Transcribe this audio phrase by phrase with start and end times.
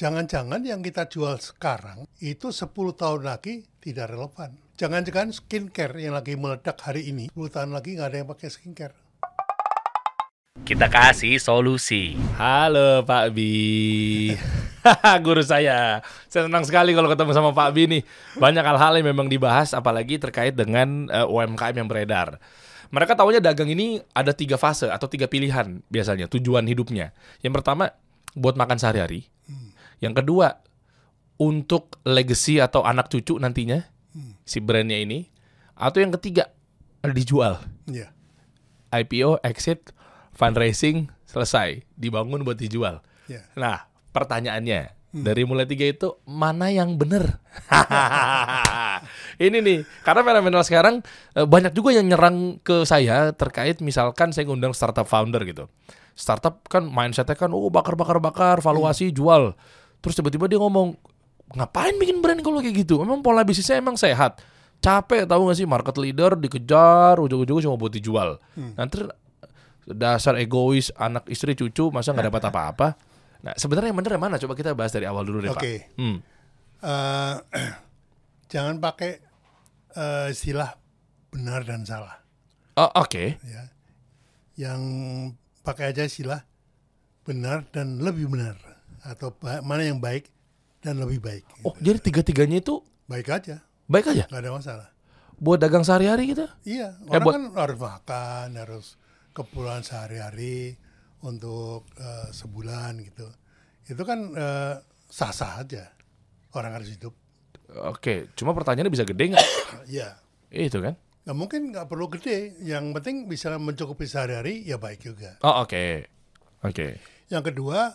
[0.00, 4.56] jangan-jangan yang kita jual sekarang itu 10 tahun lagi tidak relevan.
[4.80, 8.96] Jangan-jangan skincare yang lagi meledak hari ini, 10 tahun lagi nggak ada yang pakai skincare.
[10.64, 12.16] Kita kasih solusi.
[12.40, 14.32] Halo Pak Bi.
[15.24, 16.00] Guru saya.
[16.32, 18.02] Saya senang sekali kalau ketemu sama Pak Bi nih.
[18.40, 22.40] Banyak hal-hal yang memang dibahas apalagi terkait dengan uh, UMKM yang beredar.
[22.88, 27.12] Mereka tahunya dagang ini ada tiga fase atau tiga pilihan biasanya tujuan hidupnya.
[27.44, 27.92] Yang pertama
[28.32, 29.28] buat makan sehari-hari.
[30.00, 30.48] Yang kedua
[31.40, 33.80] untuk legacy atau anak cucu nantinya
[34.44, 35.28] si brandnya ini.
[35.80, 36.52] Atau yang ketiga
[37.00, 37.64] dijual.
[37.88, 38.12] Iya.
[38.92, 39.96] IPO, exit,
[40.36, 43.00] fundraising selesai, dibangun buat dijual.
[43.30, 43.46] Ya.
[43.56, 47.42] Nah, pertanyaannya dari mulai tiga itu mana yang bener?
[49.42, 51.02] Ini nih, karena fenomenal sekarang
[51.34, 55.66] eh, banyak juga yang nyerang ke saya terkait misalkan saya ngundang startup founder gitu.
[56.14, 59.56] Startup kan mindsetnya kan, oh bakar bakar bakar, valuasi jual.
[60.00, 60.96] Terus tiba-tiba dia ngomong
[61.56, 63.00] ngapain bikin brand kalau kayak gitu?
[63.04, 64.40] Emang pola bisnisnya emang sehat?
[64.80, 68.40] Capek tahu gak sih market leader dikejar ujung-ujungnya cuma buat dijual.
[68.56, 69.04] Nanti
[69.84, 72.88] dasar egois anak istri cucu masa nggak dapat apa-apa.
[73.44, 74.36] Nah sebenarnya yang bener yang mana?
[74.40, 75.58] Coba kita bahas dari awal dulu deh Oke.
[75.58, 75.96] pak.
[75.96, 76.16] Hmm.
[76.80, 77.36] Eh,
[78.52, 79.12] jangan pakai
[79.96, 80.70] eh, istilah
[81.28, 82.20] benar dan salah.
[82.78, 83.36] Oh, Oke.
[83.44, 83.64] Ya.
[84.56, 84.80] Yang
[85.60, 86.40] pakai aja istilah
[87.24, 88.56] benar dan lebih benar.
[89.02, 90.28] Atau mana yang baik
[90.78, 91.44] dan lebih baik.
[91.62, 94.88] Oh jadi tiga-tiganya itu Baik aja, baik aja nggak ada masalah.
[95.34, 96.44] buat dagang sehari-hari gitu.
[96.62, 98.86] Iya, Ya, orang buat- kan harus makan, harus
[99.30, 100.76] keperluan sehari-hari
[101.20, 103.26] untuk eh, sebulan gitu.
[103.84, 104.74] Itu kan eh,
[105.06, 105.90] sah-sah aja.
[106.50, 107.16] Orang harus hidup.
[107.84, 108.28] Oke.
[108.34, 109.48] Cuma pertanyaannya bisa gede nggak?
[109.90, 110.18] Iya.
[110.50, 110.94] Itu kan.
[111.22, 112.54] Nggak mungkin nggak perlu gede.
[112.60, 115.34] Yang penting bisa mencukupi sehari-hari ya baik juga.
[115.40, 116.06] Oh oke.
[116.62, 117.00] Oke.
[117.26, 117.94] Yang kedua,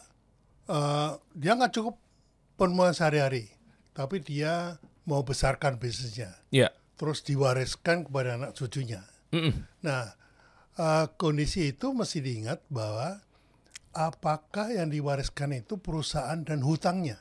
[0.65, 1.95] eh, dia nggak cukup
[2.55, 3.51] penemuan sehari-hari,
[3.91, 6.73] tapi dia mau besarkan bisnisnya, Iya.
[6.95, 9.03] terus diwariskan kepada anak cucunya.
[9.29, 9.53] Mm-mm.
[9.81, 10.15] Nah,
[10.75, 13.21] eh, kondisi itu mesti diingat bahwa
[13.91, 17.19] apakah yang diwariskan itu perusahaan dan hutangnya.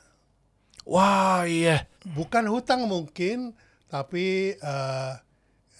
[0.85, 1.89] Wah iya.
[2.05, 3.53] Bukan hutang mungkin,
[3.89, 5.13] tapi eh,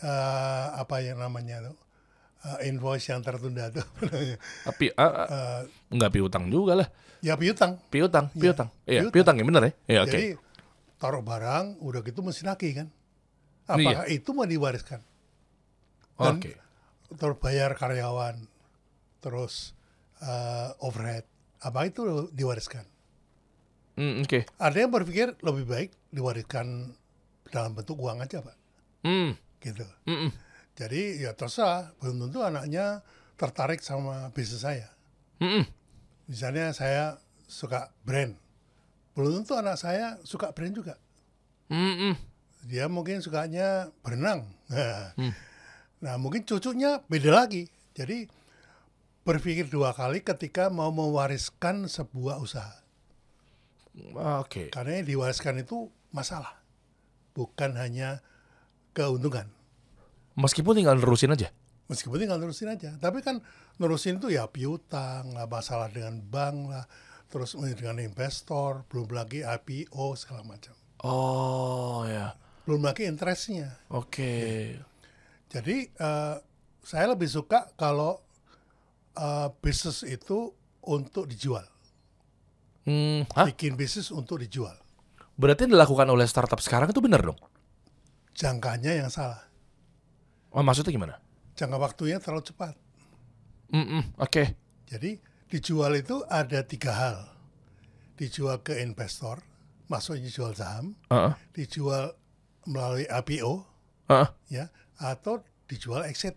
[0.02, 1.78] eh, apa yang namanya tuh
[2.46, 3.82] eh, invoice yang tertunda tuh?
[4.68, 5.62] Tapi ah, Eh,
[5.92, 6.88] nggak piutang juga lah.
[7.20, 7.82] ya piutang.
[7.90, 8.70] Piutang, Iya, piutang.
[8.86, 9.14] Iya, piutang.
[9.14, 9.72] piutang ya bener ya.
[9.88, 10.12] Iya oke.
[10.12, 10.28] Jadi
[10.96, 12.88] taruh barang, udah gitu mesti nagih kan.
[13.68, 13.74] Iya.
[13.98, 15.02] Apakah itu mau diwariskan?
[16.16, 16.56] Oke.
[17.12, 18.36] Terus bayar karyawan,
[19.20, 19.74] terus
[20.20, 21.26] eh, overhead,
[21.60, 22.86] apa itu diwariskan?
[23.96, 24.44] Hmm, Oke.
[24.60, 26.92] Ada yang berpikir lebih baik diwariskan
[27.48, 28.56] dalam bentuk uang aja, Pak.
[29.02, 29.40] Hmm.
[29.58, 29.88] Gitu.
[30.06, 30.30] Mm-mm.
[30.76, 33.00] Jadi ya terserah, belum tentu anaknya
[33.40, 34.92] tertarik sama bisnis saya.
[35.40, 35.64] Mm-mm.
[36.28, 38.36] Misalnya saya suka brand,
[39.16, 41.00] belum tentu anak saya suka brand juga.
[41.72, 42.20] Mm-mm.
[42.68, 44.52] Dia mungkin sukanya berenang.
[44.68, 45.32] Nah, Hmm.
[46.04, 47.72] nah, mungkin cucunya beda lagi.
[47.96, 48.28] Jadi
[49.24, 52.84] berpikir dua kali ketika mau mewariskan sebuah usaha.
[54.44, 54.76] Oke.
[54.76, 56.60] Karena yang diwariskan itu masalah,
[57.32, 58.20] bukan hanya
[58.92, 59.55] keuntungan.
[60.36, 61.52] Meskipun tinggal nerusin aja.
[61.88, 62.98] Meskipun tinggal nerusin aja.
[62.98, 63.40] Tapi kan
[63.80, 66.86] nerusin itu ya piutang, lah, masalah dengan bank lah,
[67.32, 70.74] terus dengan investor, belum lagi IPO segala macam.
[71.06, 72.36] Oh ya.
[72.66, 73.78] Belum lagi interestnya.
[73.94, 74.74] Oke.
[75.48, 76.36] Jadi eh,
[76.82, 78.20] saya lebih suka kalau
[79.16, 80.52] eh, bisnis itu
[80.86, 81.66] untuk dijual,
[82.86, 83.26] Hmm.
[83.34, 83.50] Hah?
[83.50, 84.78] bikin bisnis untuk dijual.
[85.42, 87.38] Berarti yang dilakukan oleh startup sekarang itu benar dong?
[88.38, 89.42] Jangkanya yang salah,
[90.56, 91.16] Oh, maksudnya gimana?
[91.56, 92.76] jangka waktunya terlalu cepat.
[93.72, 94.16] Mm-mm.
[94.20, 94.56] Oke.
[94.92, 97.18] Jadi dijual itu ada tiga hal,
[98.20, 99.40] dijual ke investor,
[99.88, 101.32] maksudnya jual saham, Heeh.
[101.56, 102.12] dijual
[102.68, 103.64] melalui IPO,
[104.12, 104.28] Heeh.
[104.52, 104.68] ya,
[105.00, 106.36] atau dijual exit.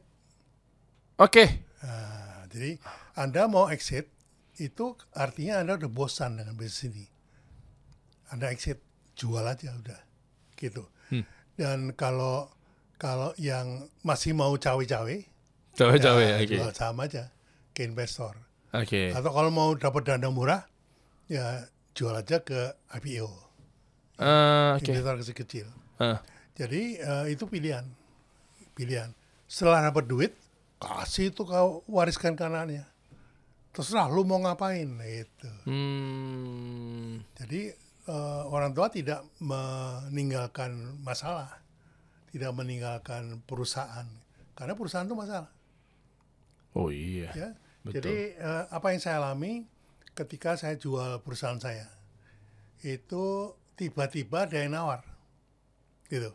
[1.19, 1.67] Oke.
[1.83, 2.79] Nah, jadi
[3.19, 4.07] Anda mau exit
[4.63, 7.07] itu artinya Anda udah bosan dengan bisnis ini.
[8.31, 8.79] Anda exit,
[9.19, 9.99] jual aja udah,
[10.55, 10.87] gitu.
[11.59, 12.55] Dan kalau
[12.99, 15.17] kalau yang masih mau cawe-cawe,
[15.73, 16.25] Cawe-cawe.
[16.25, 16.51] ya Oke.
[16.53, 17.31] jual saham aja
[17.71, 18.35] ke investor.
[18.71, 19.15] Oke.
[19.15, 20.67] Atau kalau mau dapat dana murah,
[21.27, 21.63] ya
[21.95, 23.31] jual aja ke IPO,
[24.19, 24.91] Eh, Oke.
[24.91, 25.67] investor kecil-kecil.
[26.03, 26.19] Eh.
[26.59, 27.87] Jadi eh, itu pilihan,
[28.75, 29.15] pilihan.
[29.47, 30.33] Setelah dapat duit,
[30.77, 32.83] kasih itu kau wariskan ke anaknya.
[33.71, 35.51] Terserah lu mau ngapain, itu.
[35.63, 37.23] Hmm.
[37.39, 37.71] Jadi
[38.11, 41.63] eh, orang tua tidak meninggalkan masalah,
[42.29, 44.07] tidak meninggalkan perusahaan,
[44.55, 45.51] karena perusahaan itu masalah.
[46.77, 47.33] Oh iya.
[47.33, 47.51] Ya.
[47.83, 47.95] Betul.
[48.03, 49.65] Jadi eh, apa yang saya alami
[50.13, 51.89] ketika saya jual perusahaan saya,
[52.85, 55.01] itu tiba-tiba ada yang nawar.
[56.11, 56.35] Gitu.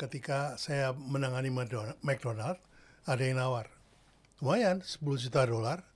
[0.00, 1.52] Ketika saya menangani
[2.02, 2.58] McDonald,
[3.06, 3.70] ada yang nawar.
[4.42, 5.86] Lumayan 10 juta dolar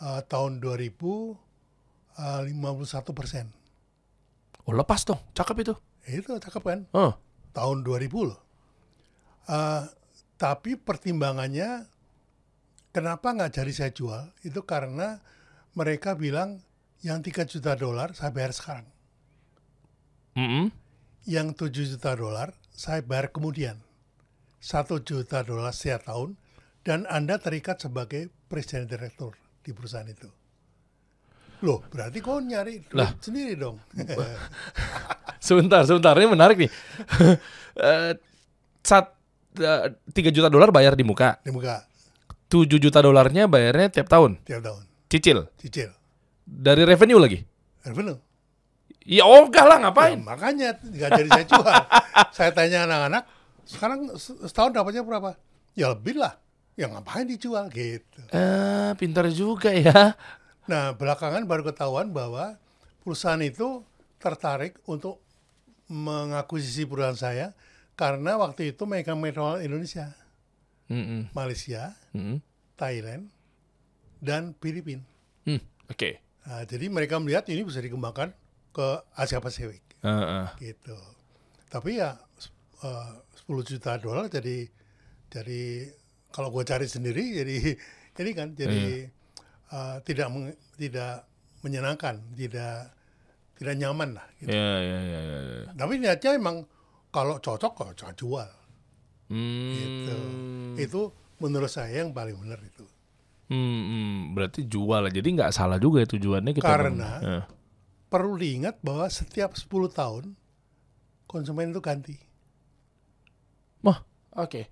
[0.00, 0.88] eh, tahun 2000
[2.16, 3.46] eh, 51 persen.
[4.62, 5.74] Oh lepas dong, cakep itu.
[6.06, 6.80] Itu cakep kan?
[6.94, 7.14] Oh,
[7.52, 8.40] Tahun 2000 loh.
[9.48, 9.82] Eh,
[10.38, 11.86] tapi pertimbangannya
[12.90, 14.22] kenapa nggak jadi saya jual?
[14.42, 15.18] Itu karena
[15.74, 16.62] mereka bilang
[17.02, 18.86] yang 3 juta dolar saya bayar sekarang.
[20.38, 20.70] Mm-mm.
[21.26, 23.78] Yang 7 juta dolar saya bayar kemudian.
[24.62, 26.38] 1 juta dolar setiap tahun
[26.86, 30.30] dan Anda terikat sebagai presiden direktur di perusahaan itu.
[31.62, 33.14] Loh, berarti kau nyari Lah.
[33.22, 33.78] sendiri dong.
[35.42, 36.14] Sebentar, sebentar.
[36.14, 36.72] Ini menarik nih.
[37.72, 38.12] Eh,
[38.84, 39.16] Saat
[39.56, 41.36] eh, 3 juta dolar bayar di muka.
[41.42, 41.84] di muka
[42.46, 44.36] 7 juta dolarnya bayarnya tiap tahun.
[44.44, 44.84] tiap tahun.
[45.08, 45.48] Cicil.
[45.56, 45.88] Cicil.
[46.44, 47.40] Dari revenue lagi.
[47.82, 48.20] Revenue.
[49.02, 50.18] Ya oh enggak lah Ya, ngapain.
[50.22, 51.64] makanya nggak jadi saya jual.
[52.36, 53.22] saya tanya anak-anak,
[53.66, 55.34] sekarang se- setahun dapatnya berapa?
[55.74, 56.36] Ya lebih lah.
[56.76, 58.20] Ya ngapain dijual gitu.
[58.30, 60.12] Eh, pintar juga ya.
[60.62, 62.54] Nah belakangan baru ketahuan bahwa
[63.02, 63.82] perusahaan itu
[64.22, 65.18] tertarik untuk
[65.90, 67.46] mengakuisisi perusahaan saya
[67.94, 70.12] karena waktu itu megang McDonald Indonesia,
[70.88, 71.30] Mm-mm.
[71.36, 72.40] Malaysia, Mm-mm.
[72.76, 73.28] Thailand,
[74.18, 75.04] dan Filipina.
[75.44, 75.60] Hmm,
[75.90, 76.22] Oke.
[76.42, 78.34] Nah, jadi mereka melihat ini bisa dikembangkan
[78.74, 79.82] ke Asia Pasifik.
[80.02, 80.48] Eh, eh.
[80.58, 80.98] gitu.
[81.70, 82.18] Tapi ya
[82.82, 83.10] eh,
[83.46, 84.66] 10 juta dolar jadi
[85.30, 85.62] jadi
[86.34, 87.56] kalau gue cari sendiri jadi
[88.20, 89.06] ini kan jadi
[89.70, 91.28] eh, tidak meng- tidak
[91.62, 92.90] menyenangkan, tidak
[93.54, 94.26] tidak nyaman lah.
[94.42, 94.50] Gitu.
[94.50, 95.40] Ya, ya, ya, ya.
[95.62, 95.70] ya.
[95.78, 96.66] Tapi niatnya emang
[97.12, 98.50] kalau cocok kok jangan jual.
[99.28, 99.72] Hmm.
[99.76, 100.16] Gitu.
[100.80, 101.00] Itu
[101.38, 102.88] menurut saya yang paling benar itu.
[103.52, 105.12] Hmm, hmm, berarti jual.
[105.12, 106.64] Jadi nggak salah juga ya tujuannya kita.
[106.64, 107.44] Karena Eh.
[108.08, 110.32] perlu diingat bahwa setiap 10 tahun
[111.28, 112.16] konsumen itu ganti.
[113.84, 114.00] Wah,
[114.36, 114.68] oke.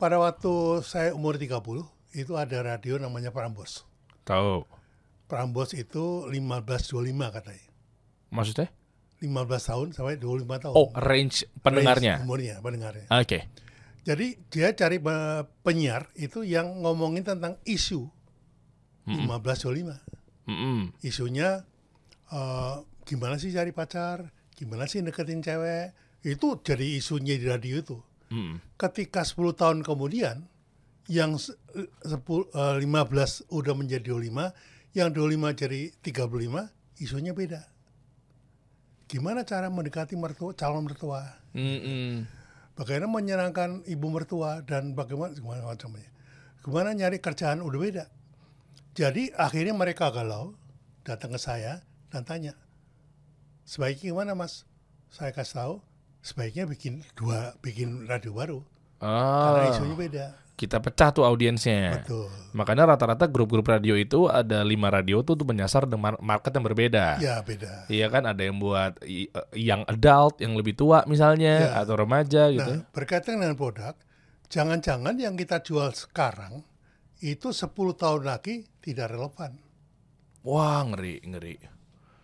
[0.00, 3.84] Pada waktu saya umur 30 itu ada radio namanya Prambos.
[4.24, 4.64] Tahu.
[5.28, 7.68] Prambos itu 15-25 katanya.
[8.32, 8.68] Maksudnya?
[9.24, 9.32] 15
[9.64, 10.74] tahun sampai 25 tahun.
[10.74, 12.20] Oh, range pendengarnya.
[12.20, 13.06] Range umurnya, pendengarnya.
[13.10, 13.48] Oke.
[14.04, 18.04] Jadi dia cari pe- penyiar itu yang ngomongin tentang isu
[19.08, 19.96] 15-25.
[20.44, 20.92] Mm-mm.
[21.00, 21.64] Isunya
[22.28, 25.96] eh, gimana sih cari pacar, gimana sih deketin cewek.
[26.20, 27.96] Itu jadi isunya di radio itu.
[28.28, 28.60] Mm.
[28.76, 30.48] Ketika 10 tahun kemudian,
[31.06, 34.52] yang se- eh, sepul- eh, 15 udah menjadi 25,
[34.92, 37.68] yang 25 jadi 35, isunya beda.
[39.14, 41.22] Gimana cara mendekati mertua, calon mertua?
[41.54, 42.26] Mm-mm.
[42.74, 46.10] Bagaimana menyenangkan ibu mertua dan bagaimana gimana macamnya.
[46.66, 48.04] Gimana nyari kerjaan udah beda.
[48.98, 50.58] Jadi akhirnya mereka galau,
[51.06, 52.58] datang ke saya dan tanya,
[53.62, 54.66] sebaiknya gimana mas?
[55.14, 55.74] Saya kasih tahu,
[56.18, 58.66] sebaiknya bikin dua, bikin radio baru
[58.98, 60.26] karena Ah, isunya beda.
[60.54, 61.98] Kita pecah tuh audiensnya.
[62.06, 62.30] Betul.
[62.54, 67.18] Makanya rata-rata grup-grup radio itu ada lima radio tuh tuh menyasar dengan market yang berbeda.
[67.18, 67.90] Ya beda.
[67.90, 71.82] Iya kan ada yang buat eh, yang adult, yang lebih tua misalnya Ya.
[71.82, 72.70] atau remaja gitu.
[72.70, 73.98] Nah, berkaitan dengan produk,
[74.46, 76.62] jangan-jangan yang kita jual sekarang
[77.18, 79.58] itu 10 tahun lagi tidak relevan.
[80.46, 81.56] Wah, ngeri, ngeri.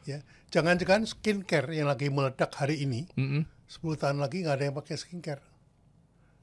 [0.06, 3.42] Ya, jangan-jangan skincare yang lagi meledak hari ini Mm-mm.
[3.66, 5.42] 10 tahun lagi nggak ada yang pakai skincare.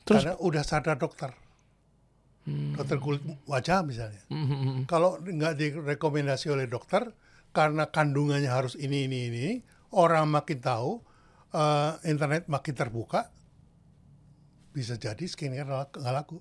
[0.04, 1.32] Terus- Karena udah sadar dokter.
[2.48, 4.24] Dokter kulit wajah misalnya.
[4.32, 4.88] Mm-mm.
[4.88, 7.12] Kalau nggak direkomendasi oleh dokter,
[7.52, 9.46] karena kandungannya harus ini, ini, ini,
[9.92, 11.04] orang makin tahu,
[11.52, 13.36] eh, internet makin terbuka,
[14.72, 16.38] bisa jadi skincare nggak laku- nggak laku.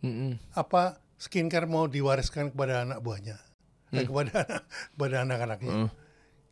[0.00, 0.32] Mm-mm.
[0.56, 3.36] Apa skincare mau diwariskan kepada anak buahnya?
[3.92, 4.62] Eh, kepada anak,
[4.96, 5.74] kepada anak-anaknya.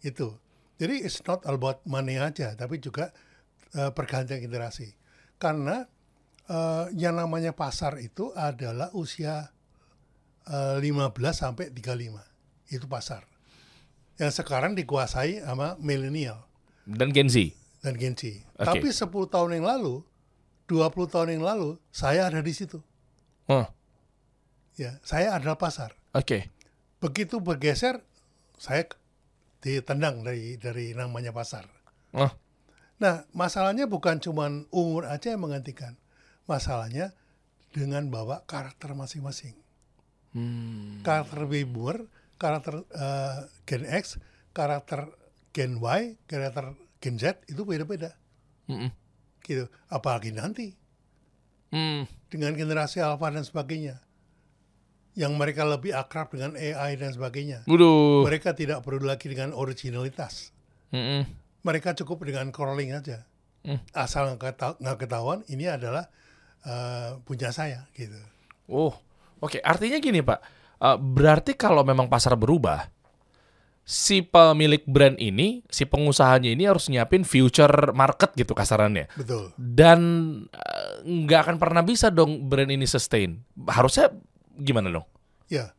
[0.04, 0.37] Itu.
[0.76, 3.08] Jadi it's not about money aja, tapi juga
[3.72, 4.92] eh, pergantian generasi.
[5.40, 5.88] Karena
[6.46, 9.50] eh, yang namanya pasar itu adalah usia
[10.44, 12.18] eh, 15 sampai 35.
[12.68, 13.22] Itu pasar.
[14.16, 16.46] Yang sekarang dikuasai sama milenial
[16.84, 17.52] Dan Gen Z.
[17.80, 18.42] dan Gen Z.
[18.56, 18.64] Oke.
[18.64, 20.02] Tapi 10 tahun yang lalu,
[20.66, 22.78] 20 tahun yang lalu, saya ada di situ.
[23.46, 23.66] Oh,
[24.72, 25.92] Ya, saya adalah pasar.
[26.11, 26.49] oke.
[26.96, 28.00] Begitu bergeser,
[28.56, 28.88] saya
[29.61, 31.66] ditendang dari dari namanya pasar.
[32.14, 32.30] Oh,
[32.96, 35.99] Nah, masalahnya bukan cuma umur aja yang menggantikan.
[36.52, 37.16] Masalahnya
[37.73, 39.56] dengan bawa karakter masing-masing.
[40.37, 41.00] hmm.
[41.00, 42.04] Karakter baby boomer,
[42.37, 44.21] karakter eh, Gen X,
[44.52, 45.09] karakter
[45.56, 48.12] Gen Y, karakter Gen Z itu beda-beda.
[48.68, 48.92] Mm-mm.
[49.40, 49.73] Gitu.
[49.88, 50.76] Apalagi nanti
[51.73, 52.04] Hmm.
[52.28, 53.97] dengan generasi alpha dan sebagainya.
[55.16, 57.64] Yang mereka lebih akrab dengan AI dan sebagainya.
[57.64, 58.28] Waduh.
[58.28, 60.52] Mereka tidak perlu lagi dengan originalitas.
[60.92, 61.25] Mm-mm.
[61.64, 63.25] Mereka cukup dengan crawling aja.
[63.64, 63.80] Hmm.
[63.97, 64.61] Asal nggak
[65.00, 66.12] ketahuan ini adalah
[66.62, 68.19] eh, punya saya gitu.
[68.71, 68.95] Oh,
[69.38, 69.59] oke.
[69.61, 70.40] Artinya gini Pak,
[70.83, 72.90] Eh, berarti kalau memang pasar berubah,
[73.87, 79.07] si pemilik brand ini, si pengusahanya ini harus nyiapin future market gitu kasarannya.
[79.14, 79.54] Betul.
[79.54, 80.00] Dan
[80.50, 83.38] eh, nggak akan pernah bisa dong brand ini sustain.
[83.71, 84.11] Harusnya
[84.59, 85.07] gimana dong?
[85.47, 85.71] Ya.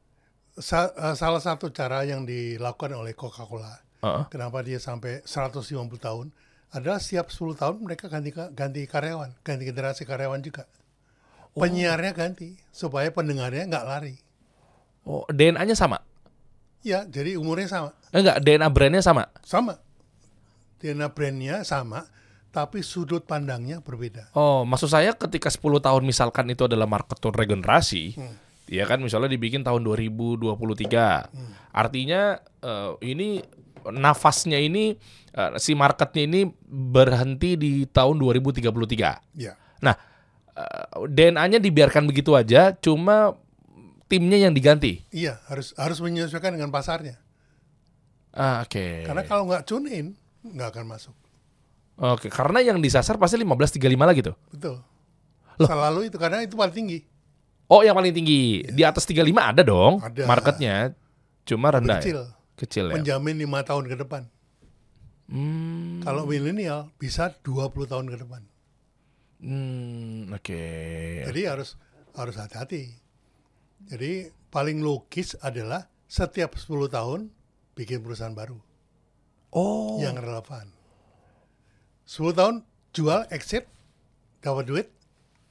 [0.56, 4.24] Sa- eh, salah satu cara yang dilakukan oleh Coca-Cola Heeh.
[4.32, 6.32] kenapa dia sampai 150 tahun
[6.74, 10.66] adalah setiap 10 tahun mereka ganti ganti karyawan, ganti generasi karyawan juga.
[11.54, 14.18] Penyiarnya ganti supaya pendengarnya nggak lari.
[15.06, 16.02] Oh, DNA-nya sama?
[16.82, 17.90] Ya, jadi umurnya sama.
[18.10, 19.30] Eh, enggak, DNA brandnya sama.
[19.46, 19.78] Sama.
[20.82, 22.10] DNA brandnya sama,
[22.50, 24.34] tapi sudut pandangnya berbeda.
[24.34, 28.18] Oh, maksud saya ketika 10 tahun misalkan itu adalah market to regenerasi,
[28.68, 31.30] ya kan misalnya dibikin tahun 2023.
[31.72, 33.40] Artinya eh, ini
[33.92, 34.96] nafasnya ini
[35.34, 39.20] eh, si marketnya ini berhenti di tahun 2033.
[39.36, 39.96] Ya, Nah,
[40.54, 43.36] eh, DNA-nya dibiarkan begitu aja, cuma
[44.08, 45.02] timnya yang diganti.
[45.10, 47.18] iya harus harus menyesuaikan dengan pasarnya.
[48.34, 49.06] Ah, oke.
[49.06, 50.08] Karena kalau nggak tune in,
[50.42, 51.16] nggak akan masuk.
[51.94, 54.34] Oke, karena yang disasar pasti 1535 lagi tuh.
[54.50, 54.82] Betul.
[55.62, 55.70] Loh.
[55.70, 57.00] Selalu itu karena itu paling tinggi.
[57.70, 58.66] Oh, yang paling tinggi.
[58.66, 60.26] Di atas 35 ada dong Ada.
[60.26, 60.98] marketnya.
[61.46, 62.02] Cuma rendah.
[62.02, 62.04] ya?
[62.04, 62.20] Kecil.
[62.58, 62.94] Kecil ya.
[62.98, 64.26] Menjamin lima tahun ke depan.
[65.26, 68.44] Hmm, Kalau milenial bisa 20 tahun ke depan.
[69.40, 70.64] hmm, oke.
[71.26, 71.76] Jadi harus
[72.14, 72.92] harus hati-hati.
[73.84, 74.12] Jadi
[74.48, 77.32] paling logis adalah setiap 10 tahun
[77.74, 78.60] bikin perusahaan baru
[79.50, 79.98] Oh.
[79.98, 80.70] yang relevan.
[82.04, 82.56] 10 tahun
[82.92, 83.66] jual, exit,
[84.40, 84.88] dapat duit,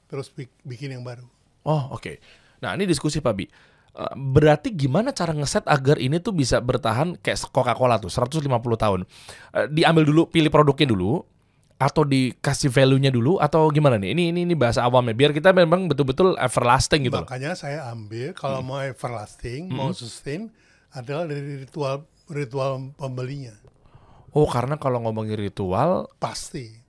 [0.07, 1.25] terus bik- bikin yang baru.
[1.63, 2.19] Oh, oke.
[2.59, 3.45] Nah, ini diskusi Pak Bi.
[4.17, 9.05] Berarti gimana cara ngeset agar ini tuh bisa bertahan kayak Coca-Cola tuh 150 tahun.
[9.53, 11.21] Eh, diambil dulu, pilih produknya dulu
[11.77, 14.17] atau dikasih value-nya dulu atau gimana nih?
[14.17, 17.27] Ini ini ini bahasa awamnya biar kita memang betul-betul everlasting gitu loh.
[17.29, 20.49] Makanya saya ambil kalau mau everlasting, mau sustain
[20.89, 23.53] adalah dari ritual ritual pembelinya.
[24.33, 26.81] Oh, karena kalau ngomongin ritual, Pasti.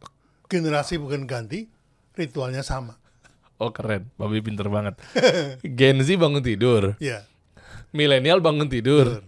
[0.49, 1.69] Generasi bukan ganti,
[2.17, 2.97] ritualnya sama.
[3.59, 4.11] Oh keren.
[4.15, 4.95] Babi pinter banget.
[5.79, 7.23] Gen Z bangun tidur, Ya,
[7.91, 9.25] milenial bangun tidur, betul.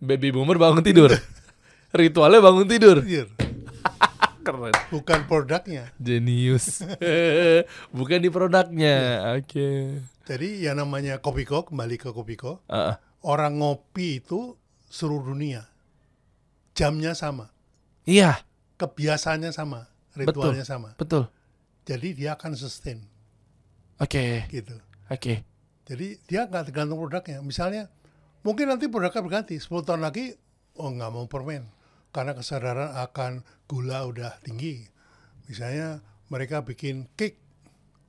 [0.00, 1.10] baby boomer bangun tidur.
[1.94, 2.98] Ritualnya bangun tidur.
[3.00, 3.28] Betul.
[4.44, 4.76] Keren.
[4.92, 5.88] Bukan produknya.
[5.96, 6.84] Jenius.
[7.88, 9.24] Bukan di produknya.
[9.40, 9.96] Oke.
[10.28, 12.96] Jadi yang namanya Kopiko, kembali ke Kopiko, Ah, ah.
[13.24, 14.52] orang ngopi itu
[14.84, 15.64] seluruh dunia.
[16.74, 17.54] Jamnya sama,
[18.04, 18.42] Iya,
[18.76, 20.92] kebiasaannya sama, ritualnya sama.
[20.98, 21.30] betul.
[21.86, 23.00] Jadi dia akan sustain
[24.00, 24.46] Oke.
[24.50, 24.74] gitu.
[25.08, 25.44] Oke.
[25.84, 27.38] Jadi dia nggak tergantung produknya.
[27.40, 27.92] Misalnya
[28.40, 30.32] mungkin nanti produknya berganti 10 tahun lagi
[30.80, 31.68] oh nggak mau permen
[32.10, 34.86] karena kesadaran akan gula udah tinggi.
[35.46, 36.00] Misalnya
[36.32, 37.38] mereka bikin cake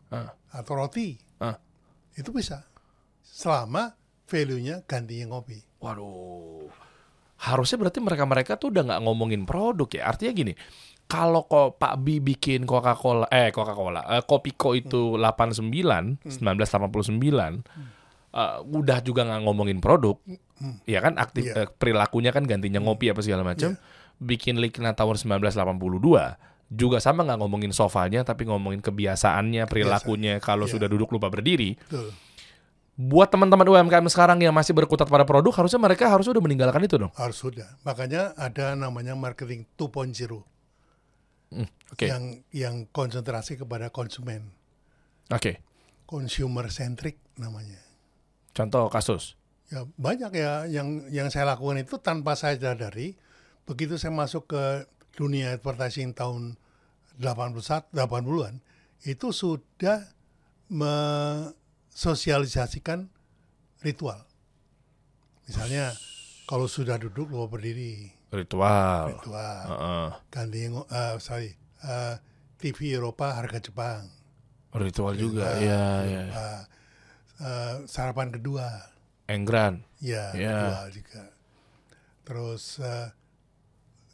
[0.08, 0.32] Ah.
[0.54, 1.58] atau roti Ah.
[2.16, 2.64] itu bisa
[3.26, 5.60] selama value-nya gantinya ngopi.
[5.82, 6.70] Waduh.
[7.36, 10.08] Harusnya berarti mereka-mereka tuh udah nggak ngomongin produk ya.
[10.08, 10.54] Artinya gini,
[11.06, 17.62] kalau kok Pak Bi bikin Coca-Cola eh Coca-Cola, eh, Kopiko itu 89, 1989
[18.36, 20.18] eh, udah juga nggak ngomongin produk.
[20.88, 21.54] Ya kan aktif Iya.
[21.64, 23.76] eh, perilakunya kan gantinya ngopi apa segala macam.
[24.18, 30.74] Bikin Likna tahun 1982 juga sama nggak ngomongin sofanya tapi ngomongin kebiasaannya, perilakunya kalau Iya.
[30.80, 31.78] sudah duduk lupa berdiri.
[31.78, 32.12] Betul.
[32.96, 36.96] Buat teman-teman UMKM sekarang yang masih berkutat pada produk, harusnya mereka harusnya udah meninggalkan itu
[36.96, 37.12] dong.
[37.20, 37.76] Harus sudah.
[37.84, 40.48] Makanya ada namanya marketing 2.0
[41.56, 44.52] Hmm, Oke, yang yang konsentrasi kepada konsumen,
[45.32, 45.64] oke.
[46.04, 47.80] consumer centric namanya.
[48.52, 49.40] Contoh kasus.
[49.72, 53.16] Ya banyak ya yang yang saya lakukan itu tanpa saya sadari.
[53.66, 54.84] Begitu saya masuk ke
[55.16, 56.60] dunia advertising tahun
[57.18, 58.60] 81 80-an
[59.08, 60.04] itu sudah
[60.68, 63.08] mensosialisasikan
[63.84, 64.26] ritual.
[65.48, 65.94] Misalnya
[66.46, 69.14] kalau sudah duduk lupa berdiri, Ritual.
[69.14, 69.64] ritual.
[69.66, 70.08] Heeh.
[70.30, 71.50] Ganti ngo- eh, sorry,
[71.82, 72.16] eh,
[72.58, 74.10] TV Eropa harga Jepang.
[74.72, 76.22] Ritual juga, iya, iya.
[76.28, 76.62] Eh,
[77.40, 78.68] eh, sarapan kedua,
[79.26, 79.88] Enggran.
[79.98, 80.52] ya Ya.
[80.52, 81.24] ritual juga.
[82.24, 83.08] Terus eh,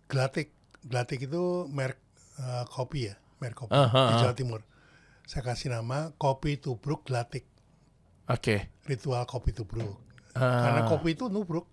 [0.05, 0.51] Glatik,
[0.83, 1.97] Glatik itu merek
[2.37, 4.21] eh, kopi ya, merek kopi Ah, ah, di.
[4.21, 4.61] Jawa Timur.
[5.23, 7.47] Saya kasih nama kopi tubruk Glatik,
[8.27, 8.69] Oke.
[8.85, 9.97] ritual kopi tubruk.
[10.33, 10.61] Ah.
[10.61, 11.65] Karena kopi itu nubruk,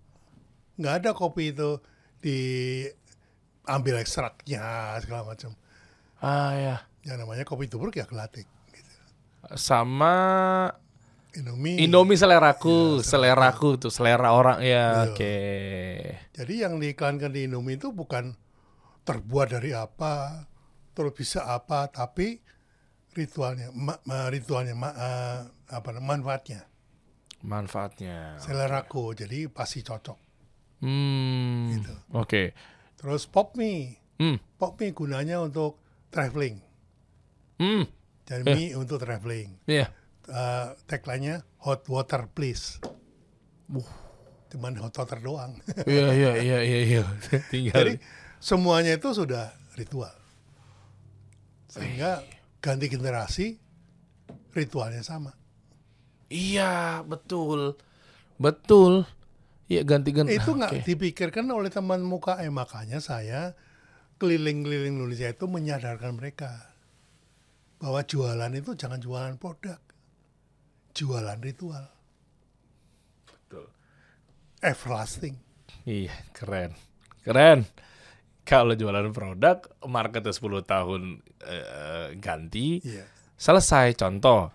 [0.75, 1.77] nggak ada kopi itu
[2.19, 5.55] diambil ekstraknya segala macam.
[6.19, 6.75] Ah ya.
[7.03, 8.45] Yang namanya kopi tubruk ya Glatik.
[9.55, 10.67] Sama
[11.29, 11.77] Indomie.
[11.79, 15.07] Indomie seleraku, seleraku tuh selera orang ya.
[15.07, 15.35] Oke.
[16.33, 18.33] Jadi yang diiklankan di Indomie itu bukan
[19.05, 20.45] terbuat dari apa,
[20.93, 22.41] terus bisa apa, tapi
[23.13, 26.65] ritualnya, ma- ma- ritualnya, ma- eh, apa manfaatnya,
[27.41, 28.37] Manfaatnya.
[28.37, 30.28] seleraku, jadi pasti cocok.
[30.79, 31.75] Hmm.
[31.75, 31.93] Gitu.
[32.11, 32.55] Oke.
[32.95, 34.39] Terus pop mie, Hmm.
[34.55, 36.59] pop mie gunanya untuk traveling,
[37.57, 37.87] Hmm.
[38.23, 38.55] dan Eh.
[38.55, 39.55] mie untuk traveling.
[39.65, 39.91] Iya.
[40.25, 42.77] Eh, tagline-nya hot water please.
[43.67, 43.87] Wuh.
[44.49, 45.57] Cuman hot water doang.
[45.89, 47.03] Iya iya iya iya iya.
[47.53, 47.75] Tinggal.
[47.75, 47.93] Jadi
[48.39, 50.13] semuanya itu sudah ritual.
[51.69, 52.25] Sehingga
[52.59, 53.57] ganti generasi
[54.51, 55.33] ritualnya sama.
[56.29, 57.77] Iya, betul.
[58.37, 59.05] Betul.
[59.69, 60.33] Iya ganti ganti.
[60.33, 63.53] itu nggak dipikirkan oleh teman muka eh makanya saya
[64.17, 66.73] keliling-keliling Indonesia itu menyadarkan mereka
[67.79, 69.79] bahwa jualan itu jangan jualan produk,
[70.91, 71.87] jualan ritual.
[74.59, 75.39] Everlasting.
[75.87, 76.75] Iya, keren.
[77.23, 77.63] Keren.
[78.43, 83.07] Kalau jualan produk, marketnya 10 tahun eh, ganti, Iya.
[83.39, 83.95] selesai.
[83.95, 84.51] Contoh,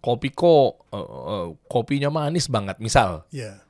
[0.00, 2.80] Kopiko, eh, eh, kopinya manis banget.
[2.80, 3.60] Misal, Iya.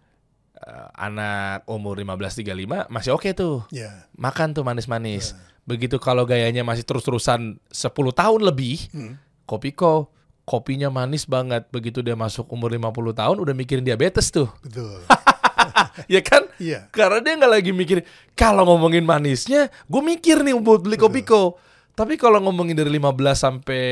[0.94, 3.64] Anak umur 15-35 masih oke tuh.
[3.68, 4.08] Iya.
[4.16, 5.36] Makan tuh manis-manis.
[5.64, 9.16] Begitu kalau gayanya masih terus-terusan 10 tahun lebih, Hmm.
[9.44, 10.08] Kopiko,
[10.48, 11.68] kopinya manis banget.
[11.68, 14.48] Begitu dia masuk umur 50 tahun, udah mikirin diabetes tuh.
[14.64, 15.04] Betul.
[16.14, 16.48] ya kan?
[16.56, 16.88] Iya.
[16.88, 21.60] Karena dia nggak lagi mikir kalau ngomongin manisnya, gue mikir nih buat beli kopiko.
[21.94, 23.84] Tapi kalau ngomongin dari 15 sampai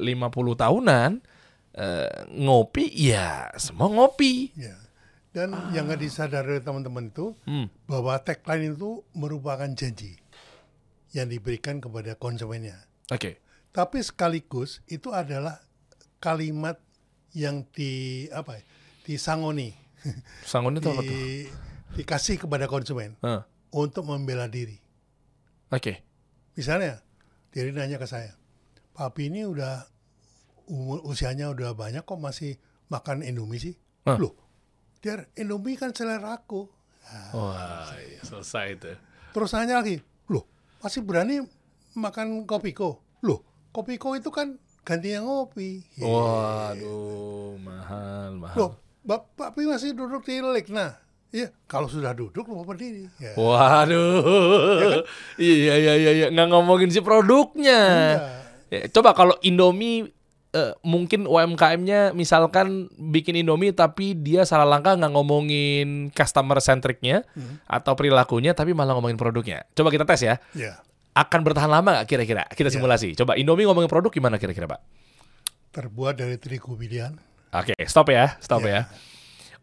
[0.00, 1.10] 50 tahunan
[1.78, 4.50] eh, ngopi ya semua ngopi.
[4.58, 4.87] Iya.
[5.28, 7.68] Dan yang nggak disadari teman-teman itu Hmm.
[7.84, 10.16] bahwa tagline itu merupakan janji
[11.12, 12.76] yang diberikan kepada konsumennya.
[13.12, 13.40] Oke.
[13.70, 15.60] Tapi sekaligus itu adalah
[16.18, 16.80] kalimat
[17.36, 18.62] yang di apa ya,
[19.04, 19.76] disangoni,
[20.42, 21.12] Sangun itu apa tuh?
[21.12, 21.46] di,
[21.94, 24.80] dikasih kepada konsumen Hah, untuk membela diri.
[25.68, 26.00] Oke.
[26.56, 27.04] Misalnya,
[27.52, 28.32] dia nanya ke saya,
[28.96, 29.84] papi ini udah
[30.66, 32.56] umur usianya udah banyak kok masih
[32.88, 33.74] makan Indomie sih?
[34.08, 34.16] Hah.
[34.16, 34.32] Loh,
[34.98, 36.66] dia Indomie kan selera aku.
[37.32, 38.92] Wah, iya, selesai itu.
[39.32, 40.44] Terus nanya lagi, loh
[40.84, 41.40] masih berani
[41.96, 43.00] makan kopiko?
[43.24, 43.40] Loh,
[43.72, 45.84] kopiko itu kan gantinya ngopi.
[46.02, 48.56] Waduh, mahal, mahal.
[48.56, 48.70] Loh,
[49.06, 50.40] Bapak Pi masih duduk di.
[50.68, 51.00] Nah,
[51.32, 53.08] iya kalau sudah duduk mau berdiri.
[53.16, 53.32] Ya.
[53.40, 55.00] Waduh,
[55.40, 57.80] iya iya iya iya nggak ngomongin si produknya.
[58.68, 60.12] Ya, coba kalau Indomie
[60.50, 67.24] eh, mungkin UMKM-nya misalkan bikin Indomie tapi dia salah langkah nggak ngomongin customer centricnya
[67.64, 69.68] atau perilakunya tapi malah ngomongin produknya.
[69.72, 70.36] Coba kita tes ya.
[70.52, 70.80] Ya,
[71.12, 72.46] Akan bertahan lama nggak kira-kira?
[72.48, 72.74] Kita Ya.
[72.78, 73.12] simulasi.
[73.12, 74.80] Coba Indomie ngomongin produk gimana kira-kira, Pak?
[75.68, 77.12] terbuat dari terigu pilihan.
[77.52, 78.72] Oke, stop ya, stop Ya.
[78.72, 78.80] ya.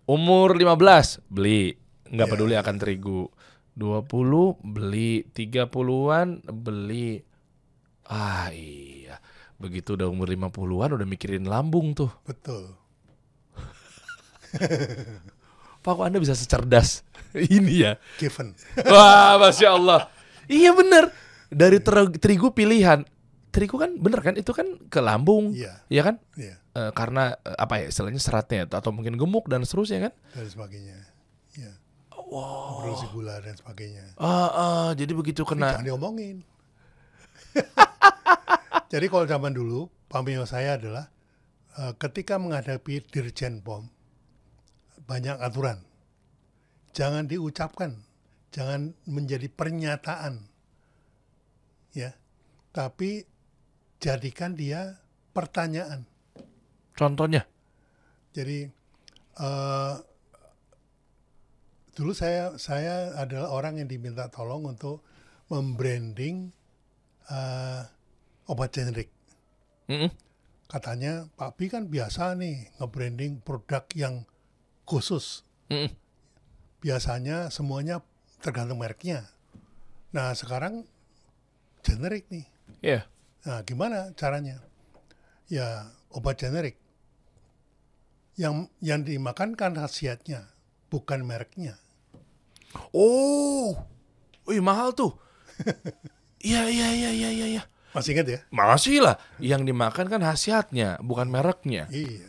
[0.05, 1.73] Umur 15 beli,
[2.07, 2.31] nggak Ya.
[2.31, 3.33] peduli akan terigu.
[3.73, 7.19] 20 beli, 30-an beli.
[8.05, 9.17] Ah iya.
[9.65, 12.13] Begitu udah umur 50-an udah mikirin lambung tuh.
[12.21, 12.77] Betul.
[15.81, 17.01] Pak kok Anda bisa secerdas
[17.57, 17.97] ini ya?
[18.17, 18.53] Given.
[18.85, 20.09] Wah, Masya Allah.
[20.45, 21.09] Iya bener.
[21.49, 23.01] Dari ter- terigu pilihan.
[23.49, 24.33] Terigu kan bener kan?
[24.35, 25.53] Itu kan ke lambung.
[25.53, 25.81] Iya.
[25.89, 26.15] Iya kan?
[26.37, 30.13] Ya, Eh, karena eh, apa ya istilahnya seratnya atau mungkin gemuk dan seterusnya kan?
[30.35, 30.97] dan sebagainya.
[31.55, 31.71] Ya.
[32.11, 34.11] Produksi gula dan sebagainya.
[34.19, 35.79] Ah, ah, jadi begitu kena.
[35.79, 36.43] Jangan diomongin.
[38.89, 41.09] Jadi kalau zaman dulu, pameo saya adalah
[41.77, 43.89] eh, ketika menghadapi dirjen pom
[45.05, 45.81] banyak aturan.
[46.95, 47.91] Jangan diucapkan,
[48.55, 50.47] jangan menjadi pernyataan,
[51.91, 52.15] ya.
[52.71, 53.27] Tapi
[53.99, 54.99] jadikan dia
[55.35, 56.07] pertanyaan.
[56.95, 57.43] Contohnya.
[58.31, 58.67] Jadi
[59.39, 59.95] eh,
[61.95, 65.03] dulu saya saya adalah orang yang diminta tolong untuk
[65.51, 66.51] membranding
[67.27, 67.81] eh,
[68.49, 69.09] obat generik.
[69.89, 70.09] Mm-mm.
[70.65, 74.25] Katanya Pak Bi kan biasa nih nge-branding produk yang
[74.85, 75.45] khusus.
[75.69, 75.93] Mm-mm.
[76.81, 78.01] Biasanya semuanya
[78.41, 79.29] tergantung mereknya.
[80.13, 80.85] Nah sekarang
[81.85, 82.45] generik nih.
[82.81, 83.01] Iya.
[83.45, 84.61] Nah gimana caranya?
[85.49, 86.77] Ya obat generik.
[88.35, 90.49] Yang yang dimakan kan khasiatnya,
[90.91, 91.79] bukan mereknya.
[92.91, 93.71] Oh,
[94.43, 95.13] wih mahal tuh.
[96.45, 97.47] Iya iya iya iya iya.
[97.57, 97.63] iya.
[97.95, 98.39] Masih ingat ya?
[98.51, 99.15] Masih lah.
[99.39, 101.87] Yang dimakan kan khasiatnya, bukan mereknya.
[101.87, 102.27] Iya.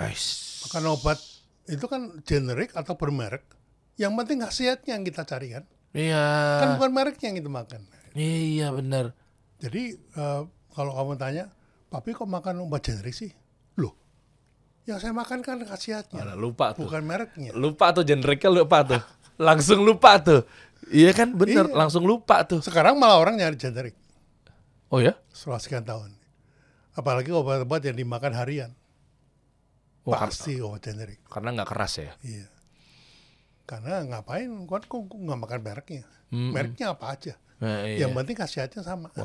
[0.00, 0.24] Ais.
[0.66, 1.18] Makan obat
[1.68, 3.44] itu kan generik atau bermerek.
[3.94, 5.64] Yang penting khasiatnya yang kita cari kan.
[5.94, 6.24] Iya.
[6.64, 7.80] Kan bukan mereknya yang kita makan.
[8.16, 9.14] Iya benar.
[9.60, 10.40] Jadi eh,
[10.74, 11.44] kalau kamu tanya,
[11.86, 13.30] papi kok makan obat generik sih?
[13.78, 13.94] Loh,
[14.84, 16.88] yang saya makan kan khasiatnya, Malah lupa tuh.
[16.88, 17.54] bukan mereknya.
[17.54, 19.02] Lupa tuh generiknya lupa tuh.
[19.38, 20.42] Langsung lupa tuh.
[20.90, 21.74] Iya kan bener, Iya.
[21.74, 22.60] langsung lupa tuh.
[22.60, 23.94] Sekarang malah orang nyari generik
[24.94, 25.18] Oh ya?
[25.34, 26.14] setelah sekian tahun.
[26.94, 28.70] Apalagi obat-obat yang dimakan harian.
[30.06, 31.18] Oh, Pasti obat generik.
[31.26, 32.12] karena nggak keras ya.
[32.22, 32.46] Iya.
[33.66, 34.46] Karena ngapain?
[34.70, 36.04] Kan kok nggak makan mereknya?
[36.30, 36.54] Mm-mm.
[36.54, 37.34] Mereknya apa aja?
[37.58, 38.06] Nah, iya.
[38.06, 39.08] Yang penting khasiatnya sama.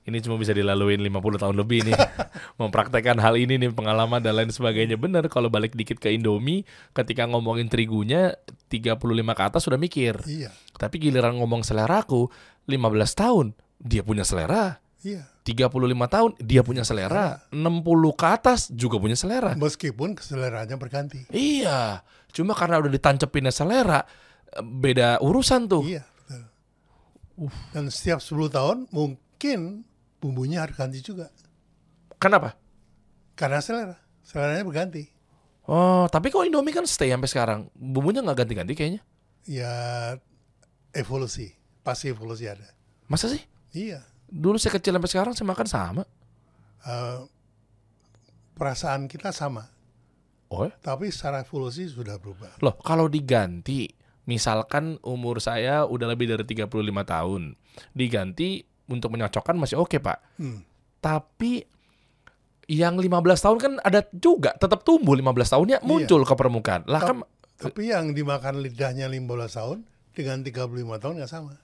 [0.00, 1.12] Ini cuma bisa dilaluin 50
[1.44, 1.94] tahun lebih nih.
[2.60, 4.96] Mempraktekkan hal ini nih pengalaman dan lain sebagainya.
[4.96, 6.64] Bener kalau balik dikit ke Indomie,
[6.96, 8.32] ketika ngomongin terigunya
[8.72, 8.96] 35
[9.36, 10.16] ke atas sudah mikir.
[10.24, 10.48] iya,
[10.80, 12.32] Tapi giliran ngomong seleraku
[12.64, 12.80] 15
[13.12, 13.46] tahun
[13.80, 14.78] dia punya selera.
[15.00, 15.24] iya.
[15.40, 15.72] 35
[16.06, 17.42] tahun dia punya selera.
[17.50, 17.80] 60
[18.14, 19.56] ke atas juga punya selera.
[19.56, 21.26] Meskipun keseleranya berganti.
[21.32, 22.04] Iya.
[22.30, 24.04] Cuma karena udah ditancepinnya selera
[24.62, 25.82] beda urusan tuh.
[25.86, 26.42] Iya, betul.
[27.72, 29.88] Dan setiap 10 tahun mungkin
[30.20, 31.32] bumbunya harus ganti juga.
[32.20, 32.54] Kenapa?
[33.34, 33.96] Karena selera.
[34.20, 35.08] Seleranya berganti.
[35.70, 37.60] Oh, tapi kok Indomie kan stay sampai sekarang.
[37.74, 39.02] Bumbunya nggak ganti-ganti kayaknya.
[39.48, 39.72] Ya
[40.92, 41.56] evolusi.
[41.80, 42.68] Pasti evolusi ada.
[43.08, 43.40] Masa sih?
[43.74, 44.02] Iya.
[44.30, 46.02] Dulu saya kecil sampai sekarang saya makan sama.
[46.86, 47.20] Eh,
[48.54, 49.68] perasaan kita sama.
[50.50, 50.74] Oh ya?
[50.82, 52.58] Tapi secara evolusi sudah berubah.
[52.60, 53.86] Loh, kalau diganti,
[54.26, 57.54] misalkan umur saya udah lebih dari 35 tahun,
[57.94, 60.18] diganti untuk menyocokkan masih oke, Pak.
[60.42, 60.66] Hmm.
[60.98, 61.62] Tapi
[62.70, 63.10] yang 15
[63.42, 66.86] tahun kan ada juga tetap tumbuh 15 tahunnya muncul ke permukaan.
[66.86, 67.26] Lah kan
[67.60, 69.26] Tapi yang dimakan lidahnya 15
[69.58, 69.78] tahun
[70.14, 71.60] dengan 35 tahun nggak sama.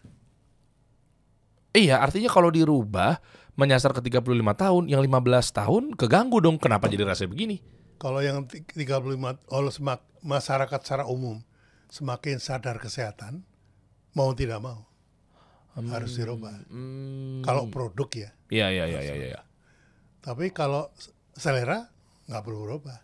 [1.76, 3.20] Iya, artinya kalau dirubah
[3.56, 4.24] menyasar ke 35
[4.56, 6.56] tahun, yang 15 tahun keganggu dong.
[6.56, 7.56] Kenapa jadi rasanya begini?
[7.96, 9.72] Kalau yang ti- 35 oleh
[10.20, 11.40] masyarakat secara umum
[11.88, 13.40] semakin sadar kesehatan,
[14.12, 14.84] mau tidak mau
[15.76, 16.56] harus dirubah.
[16.72, 18.30] Hmm, Kalau produk ya.
[18.48, 19.40] iya iya iya iya iya.
[20.24, 20.88] Tapi kalau
[21.36, 21.88] selera
[22.26, 22.98] nggak perlu berubah.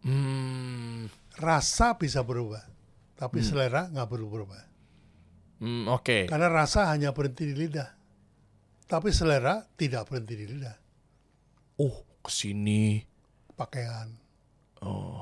[0.00, 1.08] Hmm,
[1.40, 2.60] Rasa bisa berubah,
[3.16, 4.69] tapi selera nggak perlu berubah.
[5.60, 6.26] Hmm, oke.
[6.26, 7.88] Karena rasa hanya berhenti di lidah,
[8.88, 10.76] tapi selera tidak berhenti di lidah.
[11.80, 13.04] Oh, ke sini.
[13.56, 14.08] Pakaian,
[14.80, 15.20] Oh,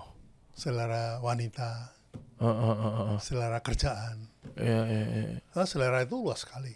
[0.55, 1.90] selera wanita,
[2.38, 3.18] uh, uh, uh, uh.
[3.18, 4.31] selera kerjaan.
[4.55, 5.38] Iya, iya, iya.
[5.51, 6.70] Nah, selera itu luas sekali.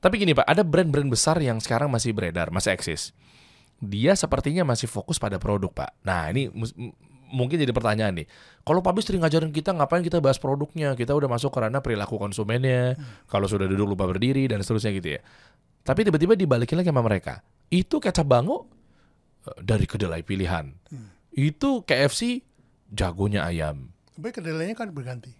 [0.00, 3.12] Tapi gini Pak, ada brand-brand besar yang sekarang masih beredar, masih eksis.
[3.78, 5.90] Dia sepertinya masih fokus pada produk Pak.
[6.02, 6.50] Nah ini
[7.32, 8.26] mungkin jadi pertanyaan nih.
[8.62, 12.94] Kalau sering ngajarin kita ngapain kita bahas produknya, kita udah masuk karena perilaku konsumennya,
[13.26, 15.20] kalau sudah duduk lupa berdiri dan seterusnya gitu ya.
[15.82, 17.42] Tapi tiba-tiba dibalikin lagi sama mereka.
[17.72, 18.70] Itu kecap bango
[19.48, 20.70] eh, dari kedelai pilihan.
[21.32, 22.44] Itu KFC
[22.92, 23.90] jagonya ayam.
[24.14, 25.32] Tapi kedelainya kan berganti.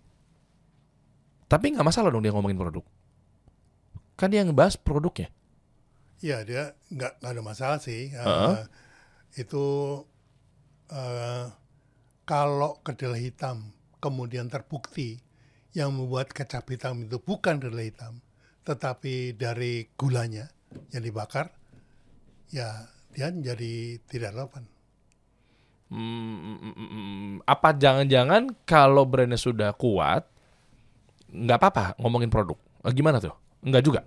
[1.47, 2.83] Tapi nggak masalah dong dia ngomongin produk.
[4.17, 5.29] Kan dia ngebahas produknya.
[6.25, 8.09] Iya dia nggak ada masalah sih.
[8.09, 8.67] Eh, Heeh.
[9.37, 9.65] itu
[10.91, 11.45] eh,
[12.23, 15.23] kalau kedelai hitam kemudian terbukti
[15.73, 18.21] yang membuat kecap hitam itu bukan kedelai hitam,
[18.67, 20.51] tetapi dari gulanya
[20.93, 21.55] yang dibakar,
[22.53, 24.65] ya dia jadi tidak relevan.
[25.93, 30.25] Hmm, mm, mm, mm, apa jangan-jangan kalau brandnya sudah kuat,
[31.29, 32.57] nggak apa-apa ngomongin produk?
[32.85, 33.37] Eh, Gimana tuh?
[33.61, 34.01] Nggak juga.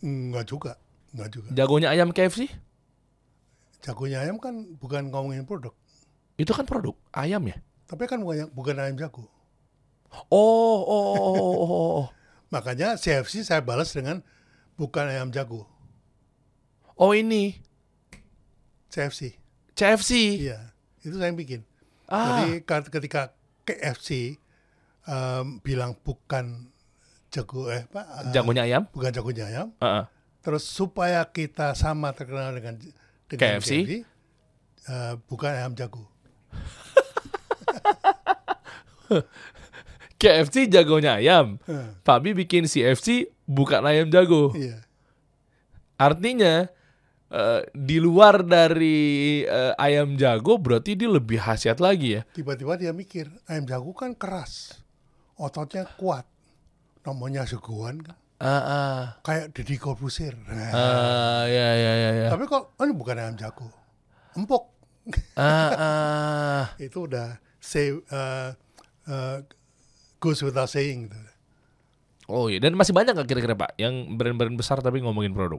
[0.00, 0.72] Enggak juga,
[1.12, 1.48] enggak juga.
[1.52, 2.48] Jagonya ayam KFC
[3.80, 5.72] Jagonya ayam kan bukan ngomongin produk,
[6.40, 7.60] itu kan produk ayam ya.
[7.84, 9.28] tapi kan bukan, bukan ayam jago.
[10.32, 11.70] Oh, oh, oh, oh, oh,
[12.02, 12.06] oh.
[12.54, 14.24] Makanya CFC saya balas dengan
[14.74, 15.68] bukan ayam jago,
[16.98, 17.56] Oh ini
[18.92, 19.38] CFC.
[19.72, 20.10] CFC.
[20.50, 21.60] Iya, itu saya yang bikin.
[22.10, 23.32] Ah, Jadi ketika
[23.64, 24.36] KFC
[25.06, 26.68] em, bilang bukan
[27.30, 28.82] jago eh Pak, eh, jagonya ayam.
[28.90, 29.68] bukan jagonya ayam,
[30.42, 32.76] terus supaya kita sama terkenal dengan
[33.30, 34.02] dengan KFC?
[34.90, 36.04] eh, bukan ayam jago.
[40.20, 41.56] KFC jagonya ayam.
[41.64, 44.52] Eh, Fabi bikin CFC bukan ayam jago.
[44.52, 44.84] iya,
[45.96, 46.68] Artinya
[47.26, 52.22] eh, di luar dari eh, ayam jago berarti dia lebih khasiat lagi ya.
[52.36, 54.76] tiba-tiba dia mikir ayam jago kan keras,
[55.34, 56.28] ototnya kuat,
[57.00, 59.00] namanya jagoan kan, Ah, ah.
[59.20, 60.32] kayak Deddy Corbuzier.
[60.48, 62.28] Ah, ya ya ya ya.
[62.32, 63.68] Tapi kok oh, ini bukan ayam jago,
[64.32, 64.79] empuk.
[65.34, 66.64] Ah, ah.
[66.86, 68.54] itu udah say uh,
[69.06, 69.38] uh,
[70.20, 71.18] goes without saying gitu.
[72.30, 75.58] Oh iya, dan masih banyak nggak kira-kira Pak yang brand-brand besar tapi ngomongin produk?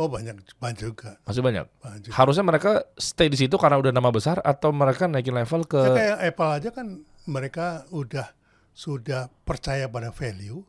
[0.00, 1.20] Oh banyak banyak juga.
[1.28, 1.68] Masih banyak.
[1.84, 2.12] Banyak juga.
[2.16, 5.92] Harusnya mereka stay di situ karena udah nama besar atau mereka naikin level ke Ya,
[5.92, 6.86] kayak Apple aja kan
[7.28, 8.32] mereka udah
[8.72, 10.64] sudah percaya pada value,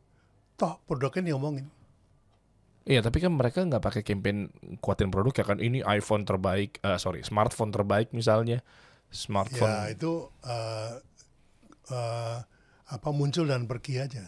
[0.60, 1.72] toh produknya diomongin.
[2.82, 6.98] Iya, tapi kan mereka nggak pakai campaign kuatin produk ya kan ini iPhone terbaik, eh,
[6.98, 8.66] sorry, smartphone terbaik misalnya,
[9.08, 9.70] smartphone.
[9.70, 10.92] Ya itu uh,
[11.88, 12.38] uh,
[12.88, 14.26] apa muncul dan pergi aja.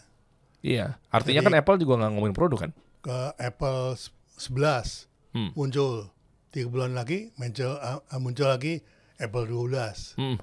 [0.61, 1.01] Iya.
[1.09, 2.71] Artinya Jadi- kan Apple juga nggak ngomongin produk kan?
[3.01, 3.99] ke Apple
[4.39, 5.51] 11 Hmm.
[5.53, 6.07] muncul
[6.47, 8.79] tiga bulan lagi muncul uh, muncul lagi
[9.17, 10.37] Apple 12 Hmm.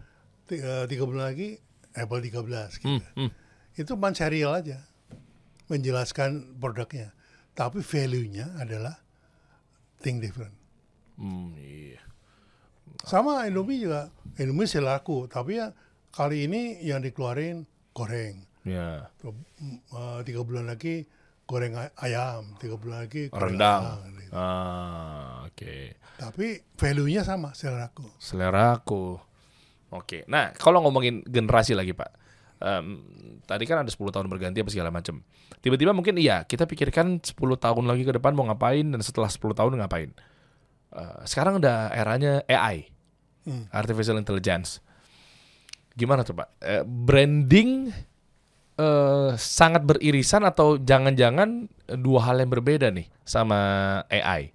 [0.45, 1.57] tiga, tiga bulan lagi
[1.95, 3.01] Apple 13 gitu.
[3.01, 3.01] Hmm.
[3.17, 3.31] Hmm.
[3.73, 4.83] itu cuma serial aja
[5.69, 7.15] menjelaskan produknya
[7.61, 8.97] tapi value-nya adalah
[9.99, 10.57] think different
[11.15, 12.01] Hmm, iya.
[13.03, 15.77] sama Indomie juga Indomie sih laku tapi ya
[16.11, 19.09] kali ini yang dikeluarin goreng Ya.
[19.25, 21.09] Mm, uh, tiga bulan lagi
[21.45, 23.83] goreng ay- ayam tiga bulan lagi goreng Rendang.
[23.83, 24.33] ayam, gitu.
[24.33, 25.77] Ah, oke.
[26.17, 29.17] tapi value-nya sama seleraku Selera aku.
[29.91, 30.23] Oke.
[30.25, 32.20] Nah, kalau ngomongin generasi lagi, Pak.
[32.61, 33.01] Em,
[33.49, 35.25] tadi kan ada 10 tahun berganti apa segala macam.
[35.65, 39.57] Tiba-tiba mungkin iya, kita pikirkan 10 tahun lagi ke depan mau ngapain dan setelah 10
[39.57, 40.13] tahun ngapain.
[40.93, 42.93] Eh, sekarang udah eranya AI.
[43.49, 43.65] Hmm.
[43.73, 44.85] Artificial Intelligence.
[45.97, 46.49] Gimana tuh, Pak?
[46.61, 47.89] Eh, branding
[48.77, 51.69] eh, sangat beririsan atau jangan-jangan
[52.01, 53.59] dua hal yang berbeda nih sama
[54.09, 54.53] AI?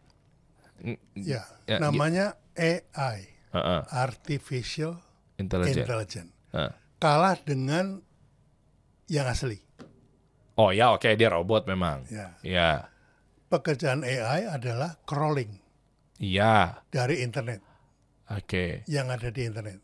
[0.81, 5.01] Mm, ya, Ya, namanya AI Heeh, artificial
[5.41, 5.81] intelligence.
[5.81, 6.71] intelligence Heeh.
[6.97, 8.01] Kalah dengan
[9.07, 9.59] yang asli.
[10.55, 12.07] Oh ya, oke dia robot memang.
[12.07, 12.31] ya.
[12.41, 12.87] Ya,
[13.51, 15.59] pekerjaan AI adalah crawling.
[16.15, 17.59] Iya, dari internet.
[18.31, 18.81] Oke.
[18.89, 19.83] yang ada di internet.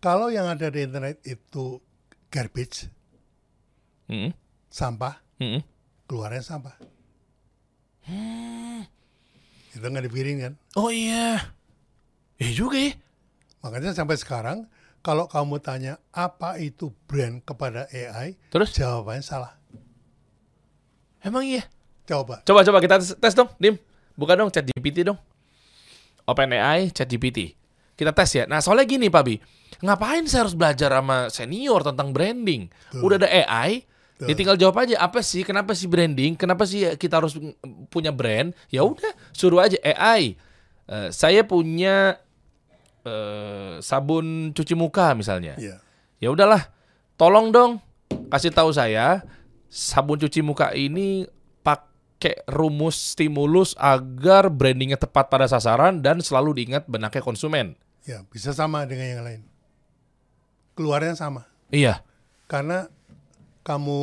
[0.00, 1.82] Kalau yang ada di internet itu
[2.32, 2.88] garbage.
[4.08, 4.32] Mm,
[4.70, 5.20] sampah.
[5.42, 5.60] Mm.
[6.06, 6.76] keluarnya sampah.
[9.72, 11.40] Itu nggak dipikirin kan Oh iya,
[12.36, 12.92] eh juga ya.
[13.64, 14.68] makanya sampai sekarang
[15.02, 19.52] kalau kamu tanya apa itu brand kepada AI Terus, jawabannya salah
[21.22, 21.66] emang iya.
[22.06, 23.78] coba Coba coba kita tes, tes dong, Dim.
[24.18, 25.18] Buka dong chat GPT dong.
[26.26, 27.54] OpenAI, chat GPT.
[27.94, 28.44] Kita tes ya.
[28.46, 29.38] Nah soalnya gini Pak Bi,
[29.84, 32.70] ngapain saya harus belajar sama senior tentang branding?
[32.90, 33.04] Tuh.
[33.04, 33.84] Udah ada AI,
[34.18, 34.26] Tuh.
[34.30, 37.38] ya tinggal jawab aja apa sih, kenapa sih branding, kenapa sih kita harus
[37.92, 38.50] punya brand?
[38.72, 40.34] Ya udah, suruh aja AI.
[40.88, 42.18] Eh, saya punya
[43.02, 45.54] eh, sabun cuci muka misalnya.
[45.56, 45.78] ya
[46.16, 46.70] Ya udahlah,
[47.16, 47.82] tolong dong
[48.28, 49.26] kasih tahu saya
[49.66, 51.26] sabun cuci muka ini
[51.60, 57.74] pakai rumus stimulus agar brandingnya tepat pada sasaran dan selalu diingat benaknya konsumen.
[58.02, 59.42] ya bisa sama dengan yang lain
[60.72, 62.02] keluarnya sama Iya.
[62.46, 62.90] karena
[63.62, 63.98] kamu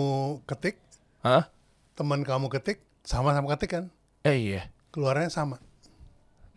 [0.46, 0.80] ketik
[1.20, 1.52] Hah?
[1.94, 3.86] teman kamu ketik sama-sama ketik kan
[4.22, 4.62] Eh iya.
[4.90, 5.60] keluarnya sama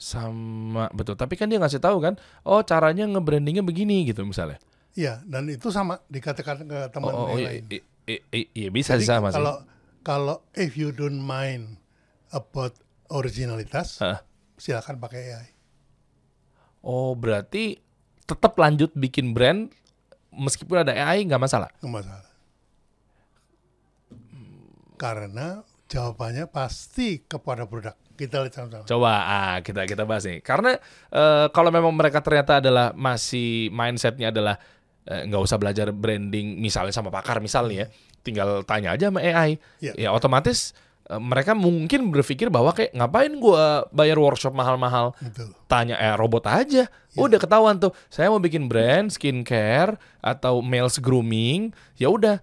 [0.02, 1.14] Sama betul.
[1.14, 4.58] Tapi kan dia ngasih tahu kan, oh caranya nge-brandingnya begini gitu misalnya.
[4.92, 8.50] iya dan itu sama dikatakan ke teman Oh, oh, yang iya, lain i- i- i-
[8.52, 9.40] iya bisa Jadi sih sama sih.
[9.40, 9.56] kalau
[10.04, 11.80] kalau if you don't mind
[12.28, 12.76] about
[13.08, 14.20] originalitas Hah?
[14.60, 15.46] silakan pakai AI
[16.82, 17.78] Oh berarti
[18.26, 19.70] tetap lanjut bikin brand
[20.34, 21.70] meskipun ada AI nggak masalah.
[21.80, 22.28] nggak masalah
[24.96, 30.40] karena jawabannya pasti kepada produk kita lihat sama-sama Coba ah, kita kita bahas nih.
[30.44, 30.76] Karena
[31.10, 34.56] eh, kalau memang mereka ternyata adalah masih mindsetnya adalah
[35.08, 37.86] eh, nggak usah belajar branding misalnya sama pakar misalnya ya,
[38.22, 39.58] tinggal tanya aja sama AI.
[39.82, 39.92] Iya.
[39.96, 40.76] Ya otomatis
[41.10, 45.16] eh, mereka mungkin berpikir bahwa kayak ngapain gua bayar workshop mahal-mahal,
[45.66, 46.86] tanya eh robot aja.
[47.18, 47.92] Udah ketahuan tuh.
[48.08, 52.40] Saya mau bikin brand skincare atau males grooming, ya udah.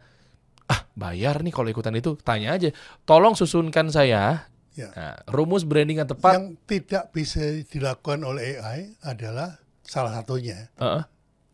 [0.69, 2.13] Ah, bayar nih kalau ikutan itu.
[2.21, 2.69] Tanya aja.
[3.01, 6.35] Tolong susunkan saya ya Nah, rumus branding yang tepat.
[6.35, 11.03] yang tidak bisa dilakukan oleh AI adalah salah satunya Heeh.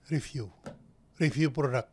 [0.08, 0.52] review
[1.18, 1.88] review produk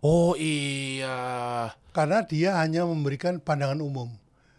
[0.00, 1.72] Oh iya.
[1.90, 4.12] karena dia hanya memberikan pandangan umum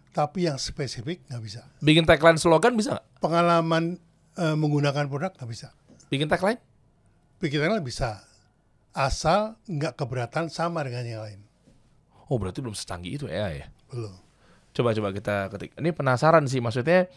[0.10, 3.05] tapi yang spesifik nggak bisa Bikin tagline slogan bisa nggak?
[3.19, 4.01] pengalaman
[4.33, 5.71] eh, menggunakan produk nggak bisa
[6.07, 6.57] Bikin tagline?
[7.38, 8.25] pikirannya bisa
[8.91, 11.41] asal nggak keberatan sama dengan yang lain
[12.27, 13.67] Oh berarti belum secanggih itu AI ya?
[13.88, 14.17] belum
[14.78, 15.74] Coba coba kita ketik.
[15.74, 17.10] Ini penasaran sih maksudnya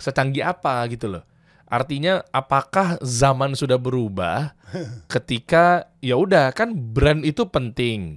[0.00, 1.28] secanggih apa gitu loh.
[1.68, 4.56] Artinya apakah zaman sudah berubah
[5.12, 8.16] ketika ya udah kan brand itu penting.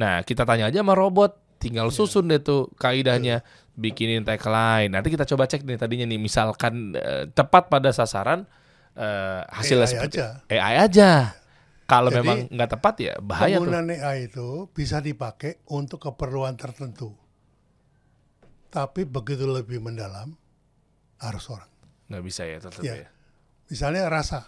[0.00, 3.44] Nah kita tanya aja sama robot, tinggal susun deh tuh kaidahnya,
[3.76, 4.88] bikinin tagline.
[4.88, 8.48] Nanti kita coba cek nih tadinya nih misalkan eh, tepat pada sasaran
[8.96, 10.26] eh, hasilnya AI seperti aja.
[10.48, 11.12] AI aja.
[11.84, 13.68] Kalau Jadi, memang nggak tepat ya bahaya tuh.
[13.68, 17.19] penggunaan AI itu bisa dipakai untuk keperluan tertentu
[18.70, 20.38] tapi begitu lebih mendalam
[21.18, 21.68] harus orang
[22.06, 22.94] Nggak bisa ya tetap Ya.
[22.96, 23.08] ya.
[23.66, 24.46] misalnya rasa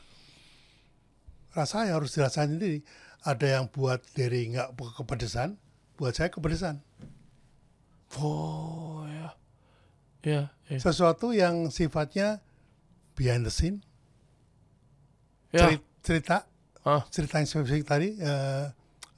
[1.52, 2.80] rasa ya harus dirasain sendiri
[3.22, 5.58] ada yang buat dari nggak kepedesan
[5.94, 6.80] buat saya kepedesan
[8.14, 9.28] Oh ya.
[10.22, 10.78] Ya, ya.
[10.78, 12.38] sesuatu yang sifatnya
[13.14, 13.80] behind the scene
[15.50, 15.68] Ya.
[15.68, 16.36] ceri- cerita
[16.80, 17.04] Ah.
[17.08, 18.66] cerita yang spesifik tadi eh,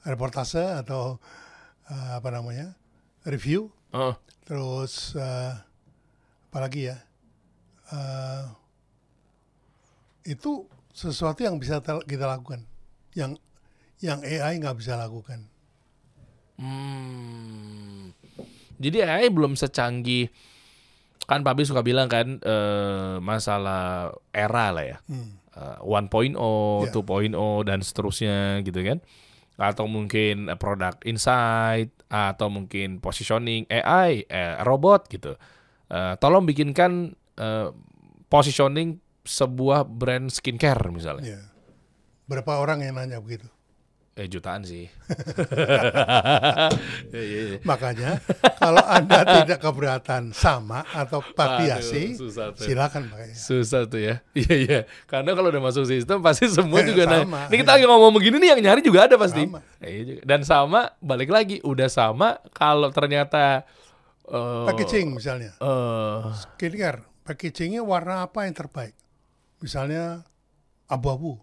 [0.03, 1.17] reportase atau
[1.85, 2.73] eh, apa namanya
[3.23, 4.13] review, Heeh.
[4.45, 5.53] Terus eh,
[6.49, 6.97] apalagi ya,
[7.91, 8.43] eh,
[10.29, 12.63] itu sesuatu yang bisa kita lakukan,
[13.17, 13.35] yang
[13.99, 15.43] yang AI nggak bisa lakukan.
[16.55, 18.15] Hmm.
[18.79, 20.31] Jadi AI belum secanggih
[21.25, 24.97] kan Pak Abi suka bilang kan eh, masalah era lah ya.
[25.09, 25.41] Hmm.
[25.55, 26.35] Eh, 1.0,
[26.85, 26.91] Ya.
[26.91, 28.99] 2.0 dan seterusnya gitu kan.
[29.55, 35.35] Atau mungkin product insight atau mungkin positioning AI, eh, robot gitu.
[35.89, 37.69] Eh, tolong bikinkan eh,
[38.29, 41.37] positioning sebuah brand skincare misalnya.
[41.37, 41.41] Ya.
[42.25, 43.45] Berapa orang yang nanya begitu?
[44.15, 44.87] Eh jutaan sih.
[47.11, 47.57] Iya, iya, iya.
[47.63, 48.19] Makanya
[48.57, 51.35] kalau anda tidak keberatan sama atau Aduh,
[52.55, 52.63] tuh.
[52.63, 53.35] silakan pakai.
[53.35, 54.15] Susah tuh ya.
[54.39, 54.79] Iya iya.
[55.03, 57.51] Karena kalau udah masuk sistem pasti semua Eh, juga sama, nanya.
[57.51, 59.43] Ini kita lagi ngomong begini nih yang nyari juga ada pasti.
[59.47, 59.59] Sama.
[59.83, 60.23] Eh.
[60.23, 63.67] Dan sama balik lagi udah sama kalau ternyata
[64.25, 68.95] eh Packaging misalnya, eh, skincare, packagingnya warna apa yang terbaik?
[69.59, 70.23] Misalnya
[70.87, 71.35] abu-abu,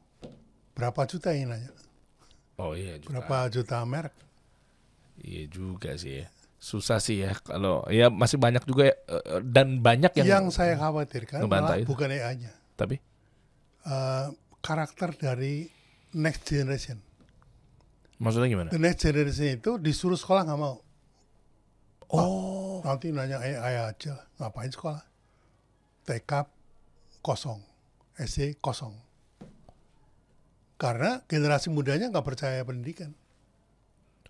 [0.72, 1.70] berapa juta yang nanya?
[2.62, 3.18] Oh iya juga.
[3.18, 4.14] Berapa juta merek?
[5.18, 6.26] Iya juga sih ya.
[6.62, 10.78] Susah sih ya kalau ya masih banyak juga ya, eh, dan banyak yang, Yang, saya
[10.78, 11.90] khawatirkan malah itu.
[11.90, 13.02] bukan AI-nya, tapi
[13.82, 14.26] Eh,
[14.62, 15.66] karakter dari
[16.14, 17.02] next generation.
[18.16, 18.70] maksudnya gimana?
[18.70, 20.78] The next generation itu disuruh sekolah nggak mau.
[22.06, 25.02] Oh, Nanti nanya AI aja, ngapain sekolah?
[26.04, 26.46] TK
[27.18, 27.58] kosong,
[28.14, 28.94] SD kosong.
[30.82, 33.14] Karena generasi mudanya nggak percaya pendidikan.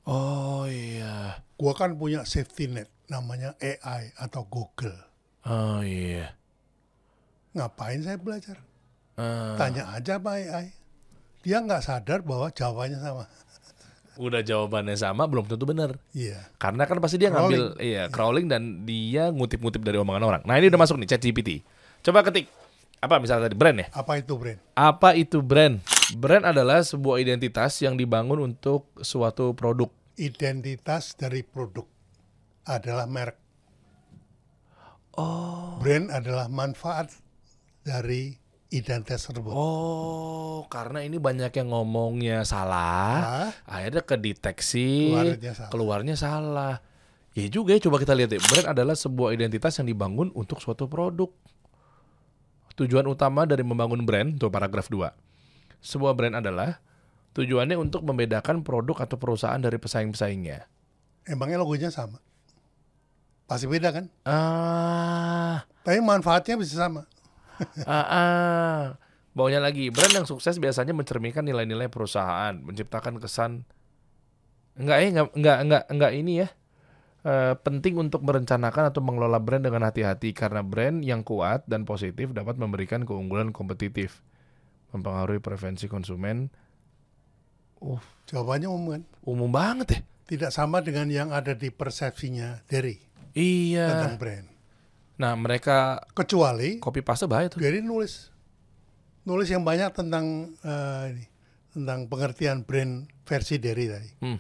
[0.05, 1.41] oh iya.
[1.57, 4.93] Gua kan punya safety net, namanya AI atau Google.
[5.49, 6.37] Oh iya.
[7.57, 8.61] Ngapain saya belajar?
[9.17, 10.77] Eh, Tanya aja sama AI.
[11.41, 13.25] Dia nggak sadar bahwa jawabannya sama.
[14.21, 15.97] udah jawabannya sama belum tentu benar.
[16.13, 16.53] Iya.
[16.61, 20.43] Karena kan pasti dia ngambil iya crawling dan dia ngutip-ngutip dari omongan orang.
[20.45, 21.65] Nah, ini udah masuk nih ChatGPT.
[22.05, 22.45] Coba ketik
[23.01, 23.87] apa misalnya tadi brand ya?
[23.97, 24.61] Apa itu brand?
[24.77, 25.81] Apa itu brand?
[26.17, 29.89] Brand adalah sebuah identitas yang dibangun untuk suatu produk.
[30.21, 31.89] Identitas dari produk
[32.69, 33.39] adalah merek.
[35.17, 35.77] Oh.
[35.81, 37.13] Brand adalah manfaat
[37.85, 38.37] dari
[38.73, 39.53] identitas tersebut.
[39.53, 45.71] Oh, karena ini banyak yang ngomongnya salah, Ah, akhirnya kedeteksi, Keluarnya salah.
[45.71, 46.75] keluarnya salah.
[47.33, 48.41] Ya juga ya, coba kita lihat deh.
[48.41, 51.29] Brand adalah sebuah identitas yang dibangun untuk suatu produk.
[52.77, 55.13] Tujuan utama dari membangun brand, tuh paragraf 2.
[55.83, 56.79] Sebuah brand adalah
[57.35, 60.71] tujuannya untuk membedakan produk atau perusahaan dari pesaing-pesaingnya.
[61.23, 62.19] emangnya logonya sama?
[63.47, 64.07] Pasti beda kan?
[64.27, 67.07] Ah, Tapi manfaatnya bisa sama.
[67.87, 68.83] ah, ah.
[69.33, 73.65] Bawahnya lagi, brand yang sukses biasanya mencerminkan nilai-nilai perusahaan, menciptakan kesan
[74.73, 76.49] enggak eh enggak enggak enggak enggak ini ya.
[77.23, 82.35] Eh, penting untuk merencanakan atau mengelola brand dengan hati-hati karena brand yang kuat dan positif
[82.35, 84.21] dapat memberikan keunggulan kompetitif,
[84.93, 86.49] mempengaruhi preferensi konsumen.
[87.83, 87.99] Uh,
[88.31, 89.03] Jawabannya umum kan?
[89.27, 90.01] umum banget ya.
[90.23, 92.97] Tidak sama dengan yang ada di persepsinya Derry
[93.35, 93.89] Iya.
[93.91, 94.47] tentang brand.
[95.19, 97.59] Nah, mereka Kecuali copy paste bahaya tuh.
[97.61, 98.31] Derry nulis
[99.23, 101.25] nulis yang banyak tentang eh, ini,
[101.71, 104.11] tentang pengertian brand versi Derry tadi.
[104.23, 104.39] Hmm.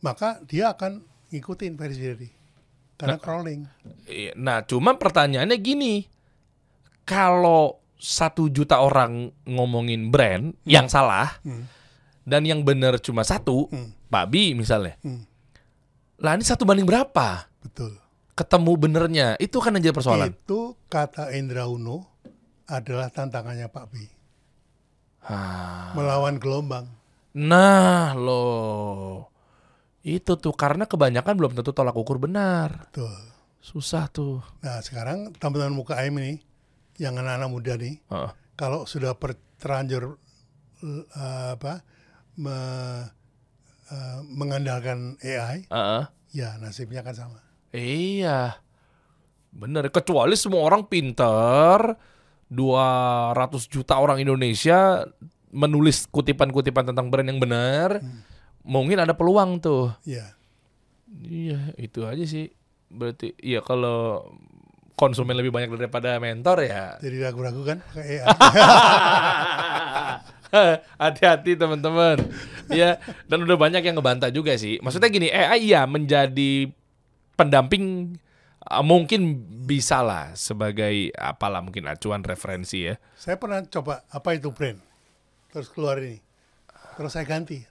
[0.00, 2.30] Maka dia akan ngikutin versi Derry.
[3.00, 3.64] Karena crawling.
[4.04, 6.04] Iya, Nah, cuma pertanyaannya gini,
[7.08, 11.68] kalau satu juta orang ngomongin brand yang salah Hmm.
[12.24, 13.92] dan yang benar cuma satu, Hmm.
[14.08, 15.28] babi misalnya, Hmm.
[16.16, 17.44] lah ini satu banding berapa?
[17.60, 18.00] Betul.
[18.32, 20.32] Ketemu benernya, itu kan yang jadi persoalan.
[20.32, 22.08] Itu kata Indra Uno
[22.64, 23.94] adalah tantangannya Pak B.
[25.20, 25.92] Ah.
[25.92, 26.88] Melawan gelombang.
[27.36, 29.28] Nah, loh,
[30.00, 33.12] itu tuh karena kebanyakan belum tentu tolak ukur benar, Betul.
[33.60, 34.40] susah tuh.
[34.64, 36.40] Nah sekarang teman-teman muka M ini,
[37.00, 38.30] yang anak-anak muda nih, Heeh.
[38.54, 40.20] kalau sudah per- terlanjur
[40.84, 41.04] eh,
[41.56, 41.80] apa
[42.36, 43.08] me-
[43.88, 46.04] eh, mengandalkan AI, Heeh.
[46.36, 47.40] ya nasibnya akan sama.
[47.72, 48.60] Iya.
[49.50, 51.98] Bener, kecuali semua orang pinter,
[52.46, 55.02] 200 juta orang Indonesia
[55.50, 57.98] menulis kutipan-kutipan tentang brand yang benar,
[58.62, 59.90] mungkin ada peluang tuh.
[60.06, 60.38] Ya,
[61.10, 62.54] Iya, itu aja sih.
[62.86, 64.30] Berarti iya kalau
[65.00, 67.00] konsumen lebih banyak daripada mentor ya.
[67.00, 67.80] jadi ragu-ragu kan.
[71.02, 72.20] Hati-hati teman-teman.
[72.70, 74.78] Ya, dan udah banyak yang ngebantah juga sih.
[74.82, 76.70] Maksudnya gini, AI ya menjadi
[77.34, 78.14] pendamping
[78.68, 83.00] uh, mungkin bisa lah sebagai apalah mungkin acuan referensi ya.
[83.16, 84.76] saya pernah coba apa itu brand,
[85.48, 86.20] terus keluar ini,
[87.00, 87.64] terus saya ganti.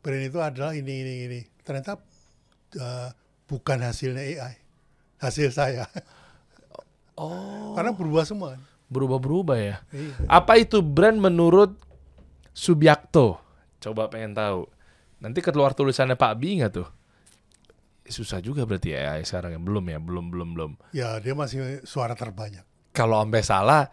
[0.00, 1.40] Brand itu adalah ini ini ini.
[1.60, 2.00] Ternyata
[2.78, 3.08] eh,
[3.50, 4.54] bukan hasilnya AI,
[5.20, 5.84] hasil saya.
[7.14, 7.76] Oh.
[7.76, 8.56] Karena berubah semua.
[8.90, 9.76] Berubah-berubah ya.
[9.92, 10.14] Iya.
[10.26, 11.76] Apa itu brand menurut
[12.56, 13.38] Subiakto?
[13.78, 14.66] Coba pengen tahu.
[15.20, 16.88] Nanti keluar tulisannya Pak Bi nggak tuh?
[18.10, 19.60] Susah juga berarti ya AI sekarang ya.
[19.62, 20.72] Belum ya, belum, belum, belum.
[20.90, 22.66] Ya dia masih suara terbanyak.
[22.90, 23.84] Kalau sampai salah,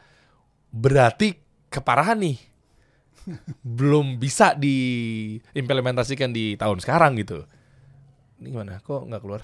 [0.74, 1.38] berarti
[1.70, 2.40] keparahan nih.
[3.78, 7.44] belum bisa diimplementasikan di tahun sekarang gitu.
[8.40, 8.80] Ini gimana?
[8.82, 9.44] Kok nggak keluar?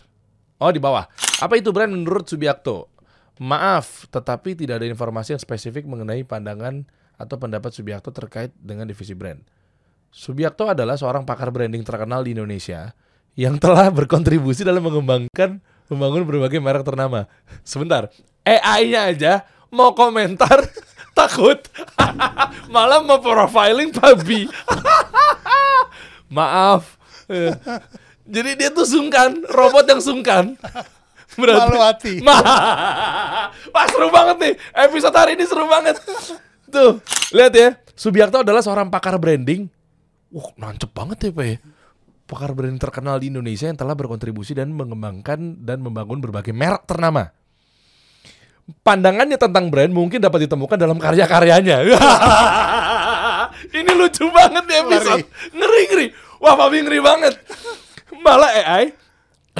[0.63, 1.03] Oh di bawah.
[1.43, 2.87] Apa itu brand menurut Subiakto?
[3.43, 6.87] Maaf, tetapi tidak ada informasi yang spesifik mengenai pandangan
[7.19, 9.43] atau pendapat Subiakto terkait dengan divisi brand.
[10.13, 12.95] Subiakto adalah seorang pakar branding terkenal di Indonesia
[13.35, 15.59] yang telah berkontribusi dalam mengembangkan
[15.91, 17.27] membangun berbagai merek ternama.
[17.65, 18.07] Sebentar,
[18.45, 19.33] AI-nya aja
[19.73, 20.63] mau komentar
[21.17, 21.59] takut,
[22.73, 24.47] malah mau profiling Pabi.
[26.35, 26.95] Maaf.
[28.23, 30.55] Jadi dia tuh sungkan, robot yang sungkan.
[31.39, 32.21] Malu hati.
[32.27, 32.37] Ma
[33.73, 34.53] Wah seru banget nih
[34.85, 35.97] Episode hari ini seru banget
[36.69, 37.01] Tuh
[37.33, 39.65] Lihat ya Subiakto adalah seorang pakar branding
[40.29, 41.57] Wah nancep banget ya Pak ya
[42.29, 47.33] Pakar branding terkenal di Indonesia Yang telah berkontribusi dan mengembangkan Dan membangun berbagai merek ternama
[48.63, 51.83] Pandangannya tentang brand mungkin dapat ditemukan dalam karya-karyanya.
[53.75, 55.27] Ini lucu banget nih episode.
[55.51, 56.07] Ngeri-ngeri.
[56.39, 57.43] Wah, Papi ngeri banget.
[58.23, 58.95] Malah AI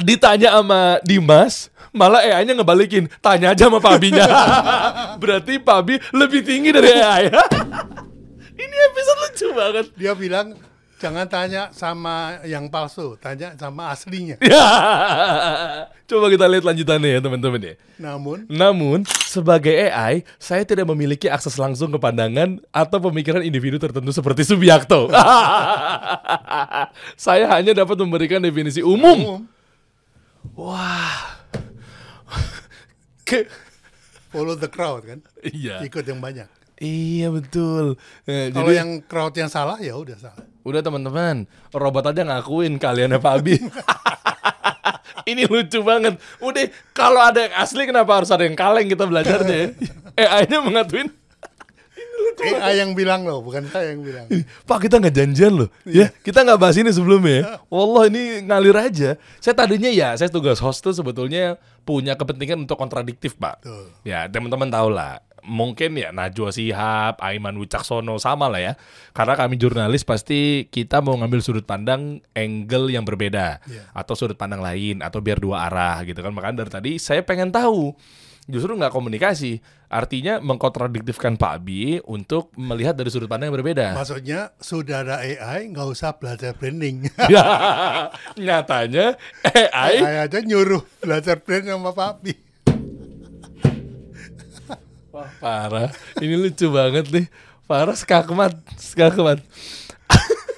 [0.02, 4.26] ditanya sama Dimas, malah AI-nya ngebalikin, tanya aja sama Pabinya.
[5.22, 7.30] Berarti Pabi lebih tinggi dari AI.
[8.64, 9.86] Ini episode lucu banget.
[9.94, 10.58] Dia bilang
[11.04, 14.40] jangan tanya sama yang palsu, tanya sama aslinya.
[14.40, 14.64] Ya.
[16.08, 17.74] Coba kita lihat lanjutannya ya teman-teman ya.
[18.00, 18.98] Namun Namun,
[19.28, 25.12] sebagai AI, saya tidak memiliki akses langsung ke pandangan atau pemikiran individu tertentu seperti Subiakto.
[27.28, 29.16] saya hanya dapat memberikan definisi umum.
[29.20, 29.40] umum
[30.56, 31.44] Wah.
[33.28, 33.48] Ke-
[34.32, 35.84] follow the crowd kan, iya.
[35.84, 36.48] ikut yang banyak.
[36.74, 37.94] Iya betul.
[38.26, 40.42] Eh, Kalau jadi yang crowd yang salah ya udah salah.
[40.64, 43.54] udah teman-teman, robot aja ngakuin kaliannya Pak Abi.
[45.30, 46.20] Ini lucu banget.
[46.42, 49.72] Udah kalau ada yang asli kenapa harus ada yang kaleng kita belajarnya?
[50.18, 50.42] ya?
[50.42, 51.08] AI-nya mengatuin
[52.34, 54.26] AI yang bilang loh, bukan saya yang bilang.
[54.66, 57.44] Pak kita nggak janjian loh ya kita nggak bahas ini sebelumnya ya.
[57.70, 61.56] Wallah ini ngalir aja saya tadinya ya saya tugas host tuh sebetulnya
[61.86, 63.86] punya kepentingan untuk kontradiktif pak Tuh.
[64.02, 68.72] ya teman-teman tahu lah mungkin ya Najwa Shihab, Aiman Wicaksono sama lah ya
[69.12, 73.92] karena kami jurnalis pasti kita mau ngambil sudut pandang angle yang berbeda Iya.
[73.92, 77.52] atau sudut pandang lain atau biar dua arah gitu kan makanya dari tadi saya pengen
[77.52, 77.92] tahu
[78.44, 84.52] justru nggak komunikasi artinya mengkontradiktifkan Pak Abi untuk melihat dari sudut pandang yang berbeda Maksudnya
[84.58, 87.08] sudah ada AI, nggak usah belajar branding.
[87.28, 87.44] Ya,
[88.36, 89.14] nyatanya
[89.46, 92.34] AI AI aja nyuruh belajar brand sama papi.
[95.14, 95.94] Wah, parah.
[96.18, 97.30] Ini lucu banget nih.
[97.70, 99.38] Parah skakmat, skakmat.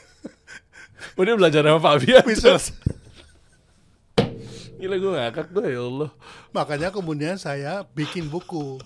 [1.21, 2.25] Udah belajar sama Pak Abi aja.
[2.25, 2.57] Bisa.
[4.81, 6.11] Gila gue ngakak gue ya Allah.
[6.57, 8.81] Makanya kemudian saya bikin buku.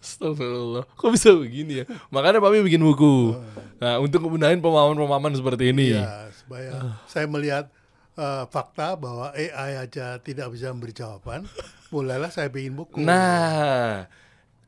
[0.00, 0.88] Astagfirullah.
[0.96, 1.86] Kok bisa begini ya?
[2.08, 3.36] Makanya Pak Abi bikin buku.
[3.76, 6.00] Nah, untuk membenahin pemahaman-pemahaman seperti ini.
[6.00, 7.68] Ya, supaya saya melihat
[8.16, 11.44] eh, fakta bahwa AI aja tidak bisa memberi jawaban.
[11.92, 13.04] Mulailah saya bikin buku.
[13.04, 14.08] Nah,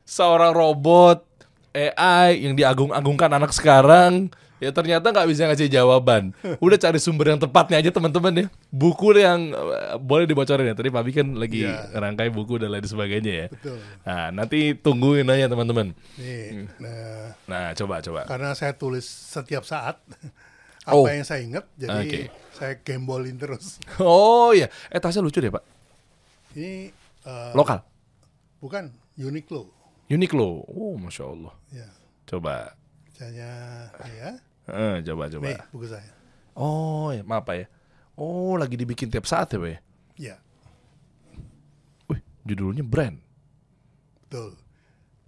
[0.03, 1.23] seorang robot
[1.71, 4.29] AI yang diagung-agungkan anak sekarang
[4.61, 6.31] ya ternyata nggak bisa ngasih jawaban.
[6.63, 8.47] Udah cari sumber yang tepatnya aja teman-teman ya.
[8.69, 10.75] Buku yang eh, boleh dibocorin ya.
[10.77, 11.91] Tadi Pabi kan lagi Iya.
[11.91, 13.47] rangkai buku dan lain sebagainya ya.
[13.51, 13.77] Betul.
[14.07, 15.91] Nah, nanti tungguin aja teman-teman.
[16.15, 18.23] Nih, nah, Nah, coba coba.
[18.23, 19.99] karena saya tulis setiap saat
[20.87, 21.07] apa Oh.
[21.07, 22.21] yang saya ingat, jadi Oke.
[22.55, 23.83] saya gembolin terus.
[23.99, 25.63] Oh iya, eh tasnya lucu deh, Pak.
[26.55, 26.87] Ini
[27.23, 27.83] eh, Lokal.
[28.59, 29.82] bukan Uniqlo.
[30.07, 30.67] Uniqlo.
[30.67, 31.53] Oh, Masya Allah.
[31.69, 31.87] Ya,
[32.25, 32.75] Coba.
[33.07, 33.49] misalnya
[34.09, 34.31] ya,
[34.63, 35.43] Eh, coba coba.
[35.45, 36.11] nih buku saya.
[36.53, 37.65] Oh, ya, maaf Pak ya.
[38.13, 39.79] Oh, lagi dibikin tiap saat ya, Pak ya?
[40.15, 40.35] Ya,
[42.05, 43.17] Wih, judulnya brand.
[44.23, 44.53] betul.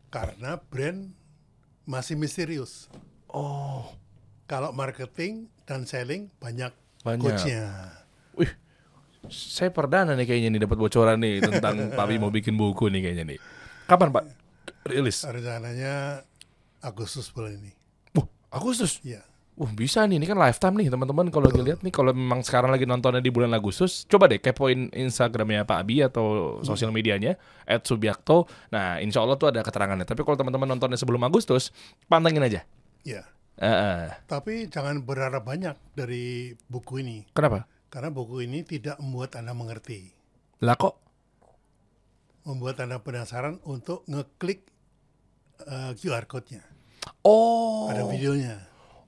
[0.07, 1.11] Karena brand
[1.83, 2.87] masih misterius.
[3.27, 3.89] Oh,
[4.45, 6.69] Kalau marketing dan selling banyak,
[7.01, 7.17] Banyak.
[7.19, 7.65] coachnya.
[8.31, 8.53] wih.
[9.25, 13.25] Saya perdana nih kayaknya nih dapat bocoran nih tentang Papi mau bikin buku nih kayaknya
[13.25, 13.39] nih.
[13.85, 14.23] Kapan, Pak?
[14.85, 15.25] Rilis.
[15.25, 16.21] Rencananya
[16.85, 17.73] Agustus bulan ini.
[18.13, 19.01] Wah, Agustus.
[19.01, 19.25] Ya,
[19.55, 20.19] Wah, bisa nih.
[20.19, 21.31] Ini kan lifetime nih, teman-teman.
[21.31, 25.63] Kalau dilihat nih, kalau memang sekarang lagi nontonnya di bulan Agustus, coba deh kepoin Instagramnya
[25.63, 28.51] Pak Abi atau sosial medianya @subiakto.
[28.75, 30.03] Nah, insya Allah tuh ada keterangannya.
[30.03, 31.71] Tapi kalau teman-teman nontonnya sebelum Agustus,
[32.11, 32.67] pantengin aja.
[33.07, 33.23] ya.
[33.55, 34.11] Eh, eh.
[34.27, 37.23] Tapi jangan berharap banyak dari buku ini.
[37.31, 37.63] Kenapa?
[37.87, 40.11] Karena buku ini tidak membuat Anda mengerti.
[40.59, 40.99] Lah kok?
[42.43, 44.74] Membuat Anda penasaran untuk ngeklik
[45.61, 46.65] eh, QR code-nya.
[47.21, 47.87] Oh.
[47.87, 48.55] Ada videonya.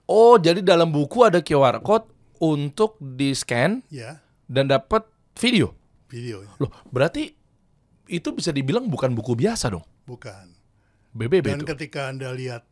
[0.07, 2.07] Oh, jadi dalam buku ada QR code
[2.39, 5.75] untuk di-scan Ya, dan dapat video.
[6.07, 6.55] videonya.
[6.57, 7.35] Loh, berarti
[8.07, 9.83] itu bisa dibilang bukan buku biasa dong.
[10.07, 10.55] Bukan.
[11.11, 11.67] BBB Dan itu.
[11.67, 12.63] ketika Anda lihat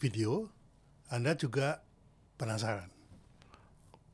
[0.00, 0.50] video,
[1.06, 1.84] Anda juga
[2.34, 2.90] penasaran.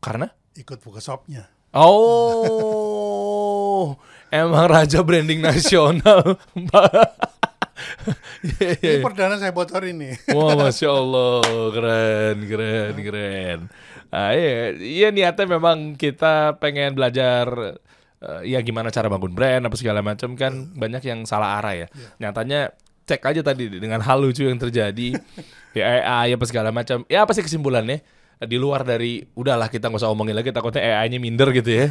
[0.03, 1.49] Karena Ikut buku shop-nya.
[1.77, 3.97] Oh,
[4.33, 6.37] emang raja branding nasional.
[8.83, 10.15] Ini perdana saya bocor ini.
[10.37, 11.43] Wah, masya Allah,
[11.73, 13.59] keren, keren, keren.
[14.15, 17.77] Ah, iya, iya niatnya memang kita pengen belajar
[18.23, 21.87] eh, ya gimana cara bangun brand apa segala macam kan banyak yang salah arah ya.
[22.23, 22.73] Nyatanya
[23.07, 25.15] cek aja tadi dengan hal lucu yang terjadi
[25.79, 27.03] ya AI apa segala macam.
[27.11, 28.01] Ya apa sih kesimpulannya?
[28.37, 31.87] Di luar dari udahlah kita nggak usah omongin lagi takutnya AI-nya minder gitu ya.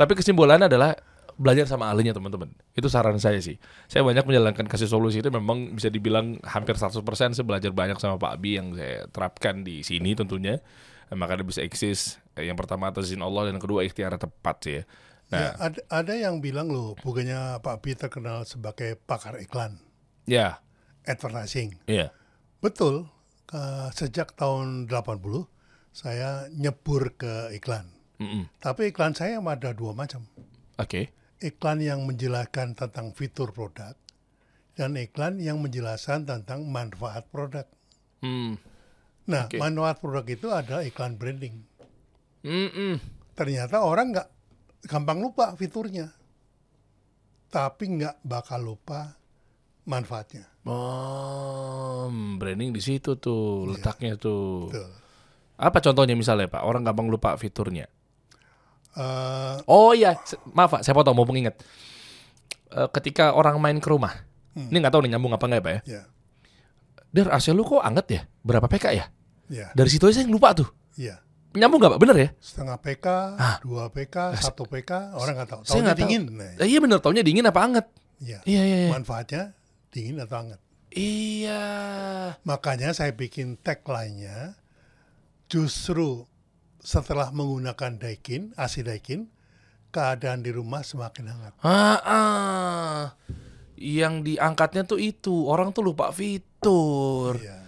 [0.00, 0.96] Tapi kesimpulannya adalah
[1.36, 2.48] belajar sama ahlinya teman-teman.
[2.72, 3.60] Itu saran saya sih.
[3.86, 6.96] Saya banyak menjalankan kasih solusi itu memang bisa dibilang hampir 100%
[7.32, 10.58] saya belajar banyak sama Pak Abi yang saya terapkan di sini tentunya.
[11.06, 12.18] Makanya bisa eksis.
[12.34, 14.84] Eh, Yang pertama atas izin Allah dan kedua ikhtiar tepat sih ya.
[15.26, 19.74] Nah, Ya, ada, ada yang bilang loh, bukannya Pak Bi terkenal sebagai pakar iklan,
[20.22, 20.62] ya,
[21.02, 21.74] advertising.
[21.86, 22.14] iya.
[22.58, 23.10] Betul,
[23.44, 25.50] ke- sejak tahun 80
[25.90, 27.90] saya nyebur ke iklan.
[28.22, 28.46] Mm-mm.
[28.58, 30.24] Tapi iklan saya ada dua macam.
[30.78, 31.10] Oke.
[31.36, 33.92] Iklan yang menjelaskan tentang fitur produk
[34.76, 37.64] dan iklan yang menjelaskan tentang manfaat produk.
[38.20, 38.60] Hmm.
[39.26, 39.58] Nah, Oke.
[39.58, 41.64] manfaat produk itu adalah iklan branding.
[42.46, 43.00] Mm-mm.
[43.34, 44.28] Ternyata orang nggak
[44.86, 46.12] gampang lupa fiturnya,
[47.50, 49.18] tapi nggak bakal lupa
[49.88, 50.46] manfaatnya.
[50.68, 52.06] Oh,
[52.38, 54.70] branding di situ tuh letaknya tuh.
[54.70, 54.88] Betul.
[55.56, 56.62] Apa contohnya misalnya Pak?
[56.62, 57.88] Orang gampang lupa fiturnya.
[58.96, 60.16] Eh, Oh iya,
[60.48, 61.60] maaf Pak, saya potong mau pengingat.
[62.68, 64.12] Eh, ketika orang main ke rumah,
[64.54, 65.80] ini nggak tahu nih nyambung apa nggak ya Pak ya?
[65.86, 66.02] ya,
[67.08, 68.22] Der, AC lu kok anget ya?
[68.40, 69.04] Berapa PK ya?
[69.46, 70.68] ya, Dari situ aja saya lupa tuh.
[70.94, 71.20] ya.
[71.52, 72.00] Nyambung nggak Pak?
[72.00, 72.28] Bener ya?
[72.36, 73.06] Setengah PK,
[73.62, 75.60] dua PK, satu PK, orang nggak tahu.
[75.62, 76.02] Saya nggak tahu.
[76.04, 76.22] dingin.
[76.30, 77.86] Nah, Eh, iya bener, taunya dingin apa anget?
[78.16, 78.40] ya.
[78.44, 78.90] Iya, iya, iya.
[78.90, 79.52] Manfaatnya
[79.88, 80.60] dingin atau hangat.
[80.90, 81.64] Iya.
[82.42, 84.56] Makanya saya bikin tagline-nya
[85.46, 86.24] justru
[86.86, 89.26] setelah menggunakan Daikin, AC Daikin,
[89.90, 91.52] keadaan di rumah semakin hangat.
[91.58, 93.02] Ah, ah.
[93.74, 97.42] Yang diangkatnya tuh itu, orang tuh lupa fitur.
[97.42, 97.58] Iya.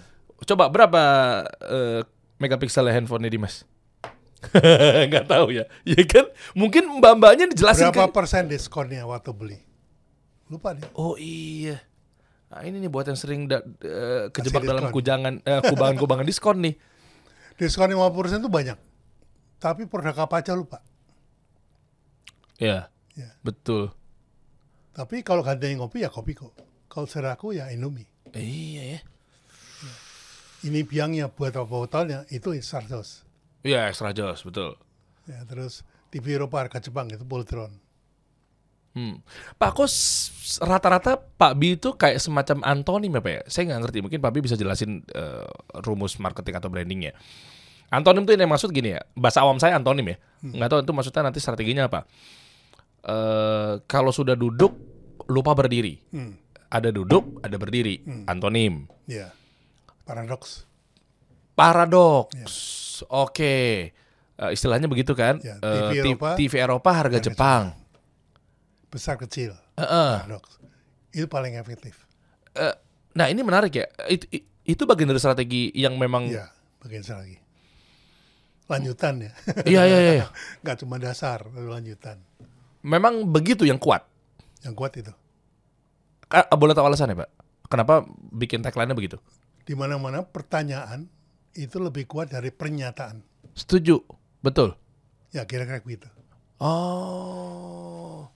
[0.46, 1.02] Coba berapa
[1.58, 2.00] eh,
[2.38, 3.66] megapiksel handphonenya Dimas?
[5.10, 5.66] Nggak tahu ya.
[5.82, 6.30] Iya kan?
[6.54, 9.58] Mungkin mbak-mbaknya dijelasin Berapa ke- persen diskonnya waktu beli?
[10.46, 10.86] Lupa deh.
[10.94, 11.82] Oh iya.
[12.48, 16.78] Nah, ini nih buat yang sering da- eh, kejebak dalam kujangan eh, kubangan-kubangan diskon nih.
[17.58, 18.78] Diskon 50% itu banyak.
[19.58, 20.78] Tapi produk apa aja lupa.
[22.58, 23.34] Ya, Ya.
[23.42, 23.90] betul.
[24.94, 26.54] Tapi kalau gantinya ngopi ya kopi kok.
[26.90, 28.06] Kalau seraku ya Indomie.
[28.34, 29.00] Iya ya.
[30.66, 33.22] Ini biangnya buat apa botolnya itu Sardos.
[33.62, 34.74] Iya, extra jos, betul.
[35.30, 37.70] Ya, terus TV Eropa harga Jepang itu Voltron.
[38.98, 39.22] Hmm.
[39.54, 43.42] Pak, s- rata-rata Pak Bi itu kayak semacam antonim ya Pak ya?
[43.46, 45.46] Saya nggak ngerti, mungkin Pak Bi bisa jelasin eh,
[45.86, 47.14] rumus marketing atau brandingnya.
[47.88, 50.16] Antonim itu yang maksud gini ya, bahasa awam saya antonim ya.
[50.40, 52.04] Nggak tahu itu maksudnya nanti strateginya apa.
[53.00, 54.76] Eh kalau sudah duduk,
[55.26, 55.96] lupa berdiri.
[56.12, 56.36] Hmm.
[56.68, 58.04] Ada duduk, ada berdiri.
[58.26, 58.84] Antonim.
[59.08, 59.32] Ya.
[60.04, 60.68] Paradoks.
[61.56, 62.54] Paradoks.
[63.08, 63.56] Oke.
[64.38, 65.40] Eh, istilahnya begitu kan?
[65.40, 67.74] Ya, Eh, TV T- Eropa, TV Eropa harga Jepang.
[68.88, 69.56] Besar kecil.
[69.74, 70.12] Heeh.
[70.22, 70.60] Paradoks.
[71.10, 72.06] Itu paling efektif.
[72.52, 72.74] Eh,
[73.12, 73.86] nah ini menarik ya.
[74.06, 74.28] Itu,
[74.62, 76.28] itu bagian dari strategi yang memang.
[76.28, 77.36] Ya, bagian saya lagi.
[78.68, 79.32] Lanjutan ya.
[79.64, 80.26] Iya iya iya.
[80.62, 82.20] Nggak cuma dasar, tapi lanjutan.
[82.84, 84.04] Memang begitu yang kuat.
[84.62, 85.12] Yang kuat itu.
[86.28, 87.30] Ka- boleh tahu alasannya pak?
[87.68, 89.16] Kenapa bikin tagline-nya begitu?
[89.64, 91.08] Di mana-mana pertanyaan
[91.52, 93.24] itu lebih kuat dari pernyataan.
[93.56, 94.04] Setuju,
[94.40, 94.76] betul.
[95.32, 96.08] Ya kira-kira begitu.
[96.58, 98.26] Oh,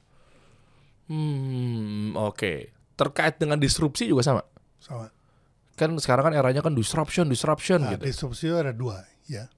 [1.08, 2.52] hmm, oke.
[2.96, 4.42] Terkait dengan disrupsi juga sama.
[4.78, 5.08] Sama.
[5.74, 8.04] Kan sekarang kan eranya kan disruption, disruption Nah, gitu.
[8.04, 9.48] disrupsi ada dua ya.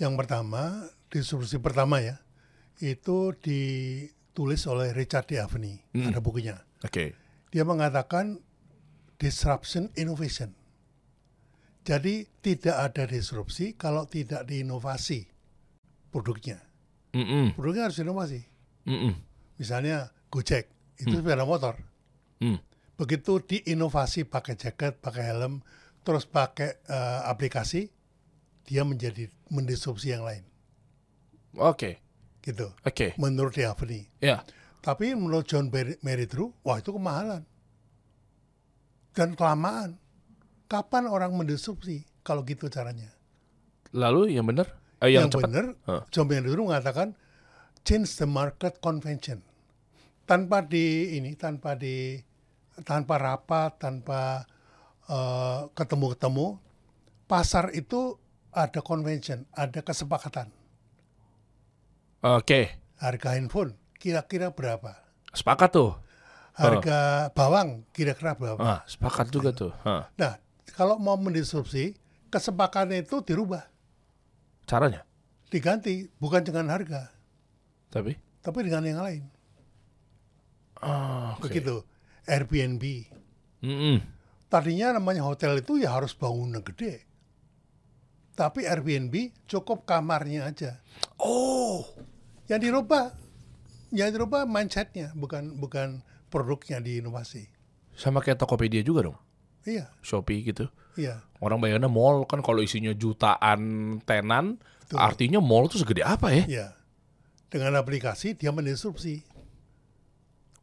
[0.00, 2.16] Yang pertama, disrupsi pertama ya,
[2.80, 5.76] itu ditulis oleh Richard D'Aveni,
[6.08, 6.56] ada bukunya.
[6.80, 7.12] Oke.
[7.52, 8.40] Dia mengatakan
[9.20, 10.56] disruption innovation.
[11.84, 15.28] Jadi tidak ada disrupsi kalau tidak diinovasi
[16.08, 16.60] produknya.
[17.12, 18.40] Mm-mm, Produknya harus inovasi.
[18.86, 19.12] mm-mm,
[19.58, 21.76] Misalnya Gojek itu sepeda motor.
[22.40, 22.56] mm.
[22.96, 25.64] Begitu diinovasi pakai jaket, pakai helm,
[26.04, 27.88] terus pakai eh, aplikasi,
[28.68, 30.46] dia menjadi mendisrupsi yang lain.
[31.58, 31.98] Oke.
[32.40, 32.72] gitu.
[32.86, 33.12] Oke.
[33.20, 34.08] Menurut Daphne.
[34.22, 34.46] Ya.
[34.80, 37.44] Tapi menurut John Drew, wah itu kemahalan.
[39.12, 40.00] Dan kelamaan.
[40.70, 43.10] Kapan orang mendisrupsi kalau gitu caranya?
[43.92, 44.70] Lalu yang benar?
[45.02, 45.44] Eh, yang, yang cepat.
[45.50, 46.02] benar, Hah.
[46.14, 47.18] John Drew mengatakan
[47.82, 49.42] change the market convention.
[50.24, 52.16] Tanpa di ini, tanpa di
[52.86, 54.46] tanpa rapat, tanpa
[55.10, 56.56] eh, ketemu-ketemu,
[57.26, 58.16] pasar itu
[58.50, 60.50] ada convention, ada kesepakatan.
[62.20, 62.76] Oke.
[63.00, 64.92] Harga handphone kira-kira berapa?
[65.32, 65.92] Sepakat tuh.
[66.56, 68.60] Harga bawang kira-kira berapa?
[68.60, 69.72] Ah, sepakat juga tuh.
[69.86, 70.12] Hah.
[70.20, 70.36] Nah,
[70.76, 71.96] kalau mau mendisrupsi,
[72.28, 73.64] kesepakatan itu dirubah,
[74.68, 75.02] Caranya?
[75.48, 77.10] diganti, bukan dengan harga,
[77.90, 78.14] Tapi?
[78.44, 79.22] tapi dengan yang lain.
[80.80, 81.48] Ah, oke.
[81.48, 81.82] Begitu.
[82.28, 82.84] Airbnb.
[83.64, 83.98] Mm-mm.
[84.48, 87.04] Tadinya namanya hotel itu ya harus bangunan gede.
[88.40, 89.12] Tapi Airbnb
[89.44, 90.80] cukup kamarnya aja.
[91.20, 91.84] Oh.
[92.48, 93.12] Yang dirubah,
[93.92, 96.00] yang dirubah mindsetnya, bukan bukan
[96.32, 97.52] produknya diinovasi.
[97.92, 99.18] Sama kayak Tokopedia juga dong.
[99.68, 100.72] Iya, Shopee gitu.
[100.96, 101.20] iya.
[101.36, 103.60] Orang bayangnya mall kan kalau isinya jutaan
[104.08, 104.56] tenan,
[104.96, 106.44] artinya mall tuh segede apa ya?
[106.48, 106.68] Iya.
[107.52, 109.20] Dengan aplikasi dia mendisrupsi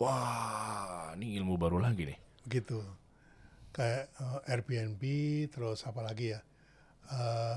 [0.02, 2.18] Wah, ini ilmu baru lagi nih.
[2.50, 2.82] gitu.
[3.70, 5.04] Kayak eh, Airbnb
[5.54, 6.42] terus apa lagi ya?
[7.08, 7.56] Eh,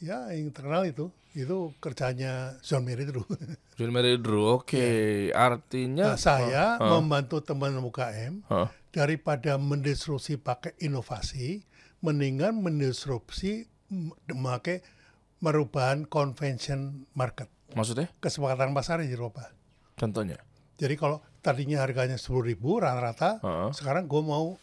[0.00, 3.22] ya yang terkenal itu itu kerjanya John Mary dulu.
[3.78, 4.86] John Mary Drew, oke.
[5.30, 6.90] Artinya Nah, saya Oh, oh.
[6.98, 8.72] membantu teman UKM Hah?
[8.90, 11.62] daripada mendisrupsi pakai inovasi,
[12.00, 13.68] mendingan mendisrupsi
[14.26, 14.82] memakai
[15.38, 19.46] merubahan convention market, maksudnya kesepakatan pasar di Eropa.
[19.94, 20.36] contohnya.
[20.76, 23.70] Jadi kalau tadinya harganya sepuluh ribu rata-rata, Heeh.
[23.72, 24.58] sekarang gue mau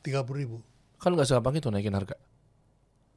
[0.00, 0.60] tiga ribu.
[0.96, 2.16] Kan nggak segampang itu naikin harga.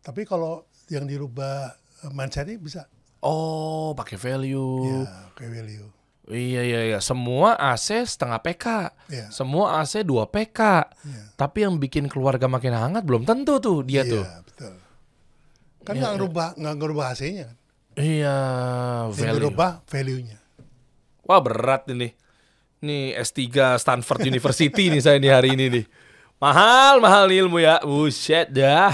[0.01, 1.71] Tapi kalau yang dirubah
[2.01, 2.81] eh, mindsetnya bisa,
[3.19, 4.81] Oh, pakai value.
[4.83, 5.87] ya kayak value.
[6.25, 8.65] Iya iya iya, semua AC setengah PK.
[9.07, 9.27] Iya.
[9.29, 10.59] Semua AC 2 PK.
[11.03, 11.23] Iya.
[11.35, 14.23] Tapi yang bikin keluarga makin hangat belum tentu tuh dia Iya tuh.
[14.43, 14.73] betul.
[15.81, 16.17] Kan Iya, nggak iya.
[16.17, 17.57] ngerubah nggak ngerubah hasilnya kan,
[17.93, 18.37] Iya,
[19.03, 19.33] yang value.
[19.35, 20.37] ngerubah value-nya.
[21.21, 22.09] Wah, berat ini.
[22.81, 23.37] Nih S3
[23.77, 25.85] Stanford University nih saya nih hari ini nih.
[26.37, 27.77] Mahal, mahal ilmu ya.
[27.81, 28.93] Buset dah.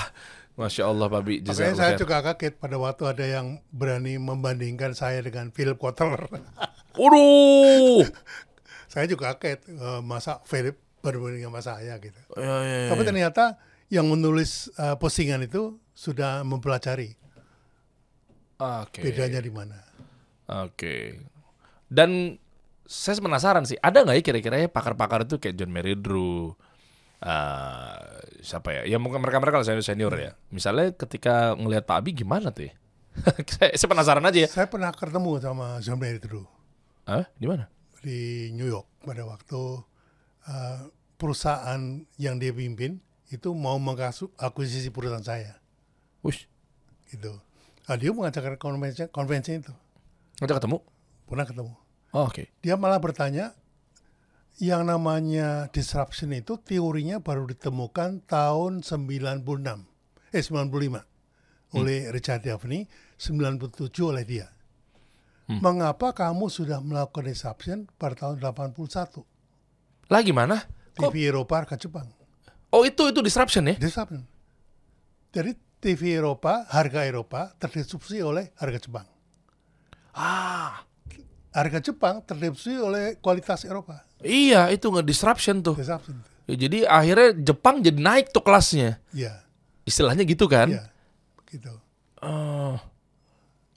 [0.58, 1.45] Masya Allah, Pak Bi.
[1.45, 6.26] Makanya saya juga kaget pada waktu ada yang berani membandingkan saya dengan Philip Kotler.
[6.99, 8.01] Waduh.
[8.91, 10.74] saya juga kaget eh, masa Philip
[11.05, 12.18] berbanding sama saya gitu.
[12.34, 12.89] Ya, ya, ya.
[12.89, 13.43] Tapi ternyata
[13.93, 17.14] yang menulis eh, postingan itu sudah mempelajari
[18.58, 19.05] Oke.
[19.05, 19.78] bedanya di mana.
[20.66, 21.22] Oke.
[21.86, 22.41] Dan
[22.89, 26.58] saya penasaran sih, ada nggak ya kira-kira ya pakar-pakar itu kayak John Mary Drew,
[27.24, 27.95] eh,
[28.41, 28.82] siapa ya?
[28.86, 30.32] Ya mungkin mereka-mereka senior senior ya.
[30.53, 32.74] Misalnya ketika ngelihat Pak Abi gimana tuh ya?
[33.57, 34.49] saya, saya penasaran aja ya.
[34.49, 36.45] Saya pernah ketemu sama John Mary dulu
[37.09, 37.26] Hah?
[37.34, 37.65] Di mana?
[38.07, 39.61] di New York pada waktu
[40.47, 40.80] eh,
[41.18, 41.82] perusahaan
[42.15, 43.01] yang dia pimpin
[43.34, 45.59] itu mau mengakuisisi perusahaan saya
[46.24, 46.47] Wush,
[47.11, 47.36] gitu.
[47.88, 49.74] Nah, dia mengadakan konvensi konvensi itu
[50.39, 50.78] ngajak ketemu?
[51.28, 51.74] pernah ketemu.
[52.15, 52.47] Oh, Oke.
[52.63, 53.51] Dia malah bertanya
[54.58, 59.45] yang namanya disruption itu teorinya baru ditemukan tahun 96
[60.34, 64.47] eh 95 oleh Richard Daphne 97 oleh dia.
[65.47, 69.24] Mengapa kamu sudah melakukan disruption pada tahun 81
[70.12, 70.68] Lah gimana?
[70.91, 71.08] Kok?
[71.08, 72.12] TV Eropa harga Jepang?
[72.76, 73.80] Oh itu itu disruption ya?
[73.80, 74.28] Disruption.
[75.32, 79.08] Jadi TV Eropa, harga Eropa terdisrupsi oleh harga Jepang.
[80.18, 80.82] Ah,
[81.58, 84.05] Harga Jepang terdisrupsi oleh kualitas Eropa.
[84.22, 85.74] iya itu nggak disruption tuh.
[85.74, 86.22] Disruption.
[86.45, 89.01] Ya, jadi akhirnya Jepang jadi naik tuh kelasnya.
[89.10, 89.41] Iya,
[89.84, 90.70] Istilahnya gitu kan?
[90.70, 90.86] iya,
[91.49, 91.74] gitu.
[92.22, 92.78] Oh,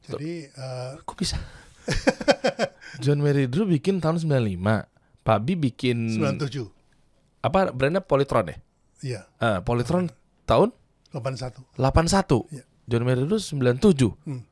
[0.05, 1.41] Jadi eh, kok bisa?
[3.03, 4.61] John Mary Drew bikin tahun 95.
[5.21, 6.67] Pak Bi bikin 97.
[7.41, 8.57] apa brandnya Polytron ya?
[9.01, 10.13] Iya, Ah, Polytron
[10.45, 10.71] tahun
[11.11, 11.65] 81.
[11.75, 12.45] 81.
[12.53, 12.65] Iya.
[12.87, 14.13] John Mary Drew 97.
[14.27, 14.43] Hmm.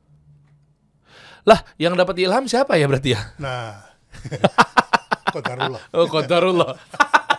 [1.43, 3.21] Lah, yang dapat ilham siapa ya berarti ya?
[3.37, 3.79] Nah,
[5.33, 5.81] Kotarullah.
[5.93, 6.71] Oh, Qadarullah.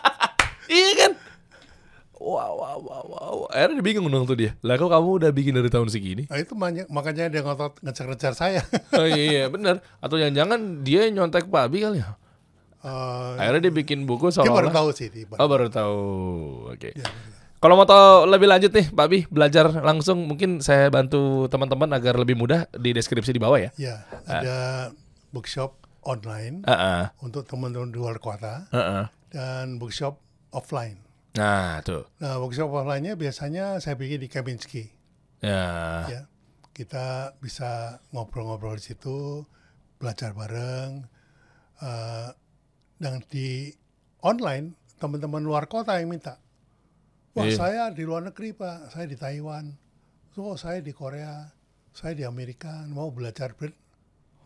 [0.70, 1.12] iya kan?
[2.20, 3.36] Wow, wow, wow, wow.
[3.48, 4.52] Akhirnya dia bingung dong tuh dia.
[4.60, 6.28] Lah kok kamu udah bikin dari tahun segini?
[6.28, 8.60] Nah itu makanya, makanya dia ngotot ngejar-ngejar saya.
[9.00, 9.80] oh iya, iya bener.
[9.98, 12.20] Atau jangan-jangan dia nyontek Pak Abi kali ya?
[12.80, 15.08] Eh, Akhirnya dia bikin buku dia baru tahu sih.
[15.08, 16.00] Dia baru- Oh baru tahu.
[16.76, 16.92] Oke.
[16.92, 17.08] Iya,
[17.60, 22.16] Kalau mau tahu lebih lanjut nih, Pak Abi belajar langsung mungkin saya bantu teman-teman agar
[22.16, 23.70] lebih mudah di deskripsi di bawah ya.
[23.76, 24.88] Ya, ada
[25.28, 27.12] bookshop online Heeh.
[27.20, 29.12] untuk teman-teman di luar kota Heeh.
[29.28, 30.16] dan bookshop
[30.56, 31.04] offline.
[31.36, 32.08] Nah, tuh.
[32.16, 34.88] Nah, workshop offline-nya biasanya saya bikin di Kempinski.
[35.44, 36.08] Ya.
[36.08, 36.20] Ya,
[36.72, 39.44] kita bisa ngobrol-ngobrol di situ,
[40.00, 41.04] belajar bareng.
[41.80, 42.28] eh,
[43.00, 43.72] dan di
[44.20, 46.36] online teman-teman luar kota yang minta.
[47.30, 47.56] Wah Iya.
[47.56, 49.70] saya di luar negeri pak, saya di Taiwan,
[50.34, 51.46] oh saya di Korea,
[51.90, 53.70] saya di Amerika, mau belajar ber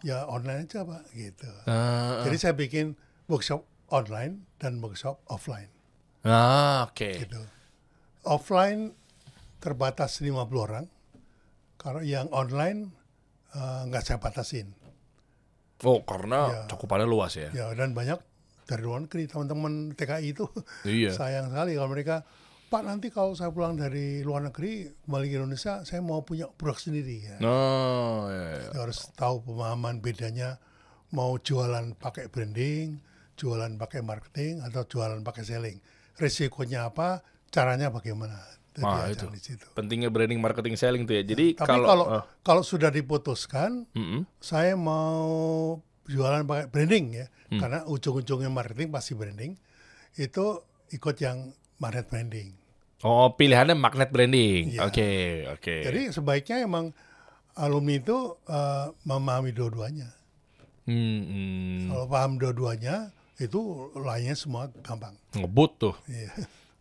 [0.00, 1.48] ya online aja pak gitu.
[1.64, 2.92] Ah, Jadi saya bikin
[3.24, 5.72] workshop online dan workshop offline
[6.22, 7.08] ah, oke.
[7.18, 7.40] gitu.
[8.22, 8.92] Offline
[9.58, 10.84] terbatas 50 orang.
[11.76, 12.92] Kalau yang online
[13.50, 14.72] eh, nggak saya batasin.
[15.80, 16.60] Oh, karena Ya.
[16.66, 17.48] cakupannya luas ya.
[17.50, 18.16] Ya dan banyak
[18.64, 20.44] dari luar negeri teman-teman TKI itu
[20.82, 21.12] Iya.
[21.18, 22.24] sayang sekali kalau mereka
[22.68, 26.78] Pak nanti kalau saya pulang dari luar negeri kembali ke Indonesia saya mau punya produk
[26.80, 27.36] sendiri ya.
[27.44, 28.68] Oh, iya, iya.
[28.72, 30.58] Kita harus tahu pemahaman bedanya
[31.14, 32.98] mau jualan pakai branding,
[33.38, 35.78] jualan pakai marketing atau jualan pakai selling.
[36.18, 37.22] Risikonya apa,
[37.54, 38.34] caranya bagaimana.
[38.74, 39.26] Itu itu.
[39.30, 39.66] di situ.
[39.70, 41.22] Pentingnya branding marketing selling tuh ya.
[41.22, 44.26] Jadi Tapi kalau kalau ah, kalau sudah diputuskan, mm-mm.
[44.42, 45.78] saya mau
[46.10, 47.60] jualan pakai branding ya, Hmm.
[47.62, 49.54] karena ujung-ujungnya marketing pasti branding.
[50.18, 52.54] Itu ikut yang magnet branding.
[53.04, 54.74] Oh, pilihannya magnet branding.
[54.74, 54.88] Iya.
[54.88, 55.10] Oke,
[55.52, 55.74] oke.
[55.84, 56.96] Jadi sebaiknya emang
[57.54, 60.08] alumni itu eh, memahami dua-duanya.
[60.84, 61.78] Hmm, hmm.
[61.92, 65.16] Kalau paham dua-duanya, itu lainnya semua gampang.
[65.36, 65.94] ngebut tuh.
[66.08, 66.32] Iya.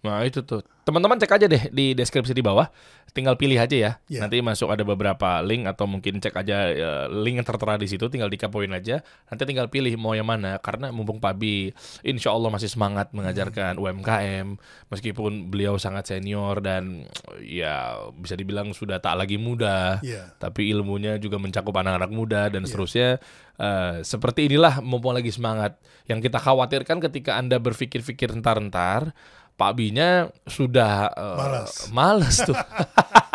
[0.04, 0.62] Nah itu tuh.
[0.84, 2.68] Teman-teman cek aja deh di deskripsi di bawah.
[3.16, 3.92] Tinggal pilih aja ya.
[4.12, 4.28] Iya.
[4.28, 8.12] Nanti masuk ada beberapa link atau mungkin cek aja ya, link yang tertera di situ.
[8.12, 9.00] Tinggal dikapoin aja.
[9.32, 10.60] Nanti tinggal pilih mau yang mana.
[10.60, 11.72] Karena mumpung Pabi
[12.04, 14.60] insya Allah masih semangat mengajarkan UMKM.
[14.92, 17.08] Meskipun beliau sangat senior dan
[17.40, 20.04] ya bisa dibilang sudah tak lagi muda.
[20.04, 20.36] Iya.
[20.36, 23.24] Tapi ilmunya juga mencakup anak-anak muda dan seterusnya.
[23.54, 25.80] Eh, seperti inilah mumpung lagi semangat.
[26.12, 29.14] Yang kita khawatirkan ketika Anda berpikir-pikir entar-entar,
[29.54, 31.72] Pak Binya sudah eh, Malas.
[31.94, 32.58] males tuh.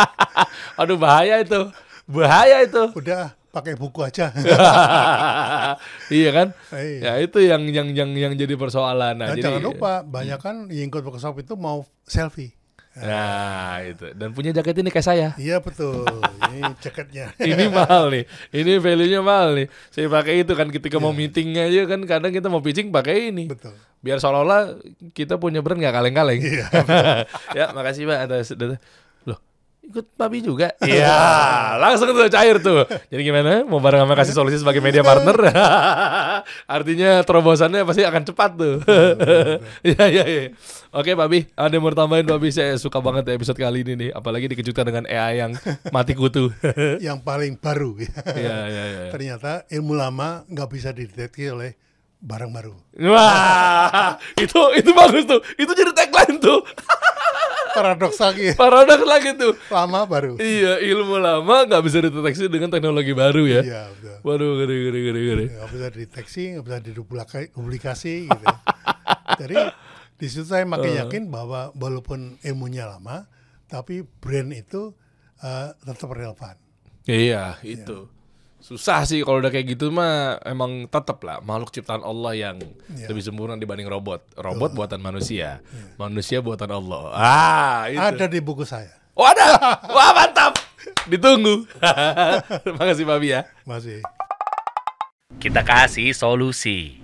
[0.81, 1.71] Aduh bahaya itu.
[2.09, 2.83] Bahaya itu.
[2.99, 4.35] Udah pakai buku aja.
[6.14, 6.49] iya kan?
[6.75, 6.99] Iya.
[7.01, 9.14] Ya itu yang yang yang yang jadi persoalan.
[9.19, 12.58] Nah, Dan jadi, jangan lupa, banyak kan yang ikut workshop itu mau selfie.
[12.99, 14.11] Nah, itu.
[14.14, 15.28] Dan punya jaket ini kayak saya.
[15.38, 16.03] Iya betul.
[16.51, 17.30] Ini jaketnya.
[17.51, 18.24] ini mahal nih.
[18.51, 19.66] Ini value-nya mahal nih.
[19.90, 21.05] Saya pakai itu kan ketika Iya.
[21.05, 23.46] mau meeting aja kan kadang kita mau pitching pakai ini.
[23.46, 23.74] betul.
[23.99, 24.78] Biar seolah-olah
[25.11, 26.38] kita punya brand nggak kaleng-kaleng.
[26.38, 26.66] Iya.
[27.59, 28.55] ya, makasih Pak atas
[29.89, 30.68] ikut Papi juga?
[30.89, 32.84] Iya, langsung tuh cair tuh.
[33.09, 33.64] Jadi gimana?
[33.64, 35.36] Mau bareng sama kasih solusi sebagai media partner?
[36.76, 38.76] Artinya terobosannya pasti akan cepat tuh.
[39.89, 40.43] Iya, iya, iya.
[40.93, 42.53] Oke, Papi, ada yang mau tambahin Papi?
[42.53, 45.53] Saya suka banget ya episode kali ini nih, apalagi dikejutkan dengan AI yang
[45.95, 46.53] mati kutu.
[47.01, 47.97] yang paling baru.
[47.99, 49.03] Iya, iya, iya.
[49.12, 51.70] Ternyata ilmu lama nggak bisa dideteksi oleh
[52.18, 52.74] barang baru.
[53.07, 55.41] Wah, itu itu bagus tuh.
[55.55, 56.61] Itu jadi tagline tuh.
[57.71, 58.47] Paradoks lagi.
[58.55, 59.53] Paradoks lagi tuh.
[59.69, 60.35] lama baru.
[60.37, 63.61] Iya, ilmu lama nggak bisa dideteksi dengan teknologi baru ya.
[63.61, 64.16] Iya betul.
[64.23, 65.45] Waduh, gede, gede, gede, gede.
[65.51, 68.47] nggak bisa dideteksi, nggak bisa dipublikasi gitu.
[69.41, 69.57] Jadi
[70.14, 70.99] di situ saya makin Eh.
[71.03, 73.29] yakin bahwa walaupun ilmunya lama,
[73.66, 74.93] tapi brand itu
[75.39, 76.57] eh, tetap relevan.
[77.05, 78.11] Iya, itu.
[78.59, 82.57] Susah sih kalau udah kayak gitu mah emang tetep lah makhluk ciptaan Allah yang
[82.91, 83.07] Iya.
[83.07, 84.27] lebih sempurna dibanding robot.
[84.35, 85.63] Robot buatan manusia,
[85.95, 87.03] manusia buatan Allah.
[87.13, 87.99] Ah, itu.
[87.99, 89.47] Ada di buku saya, Oh ada,
[89.87, 90.59] wah mantap.
[91.07, 91.67] Ditunggu.
[92.67, 93.47] Terima kasih Babi ya.
[93.63, 94.03] masih.
[95.39, 96.99] Kita kasih solusi.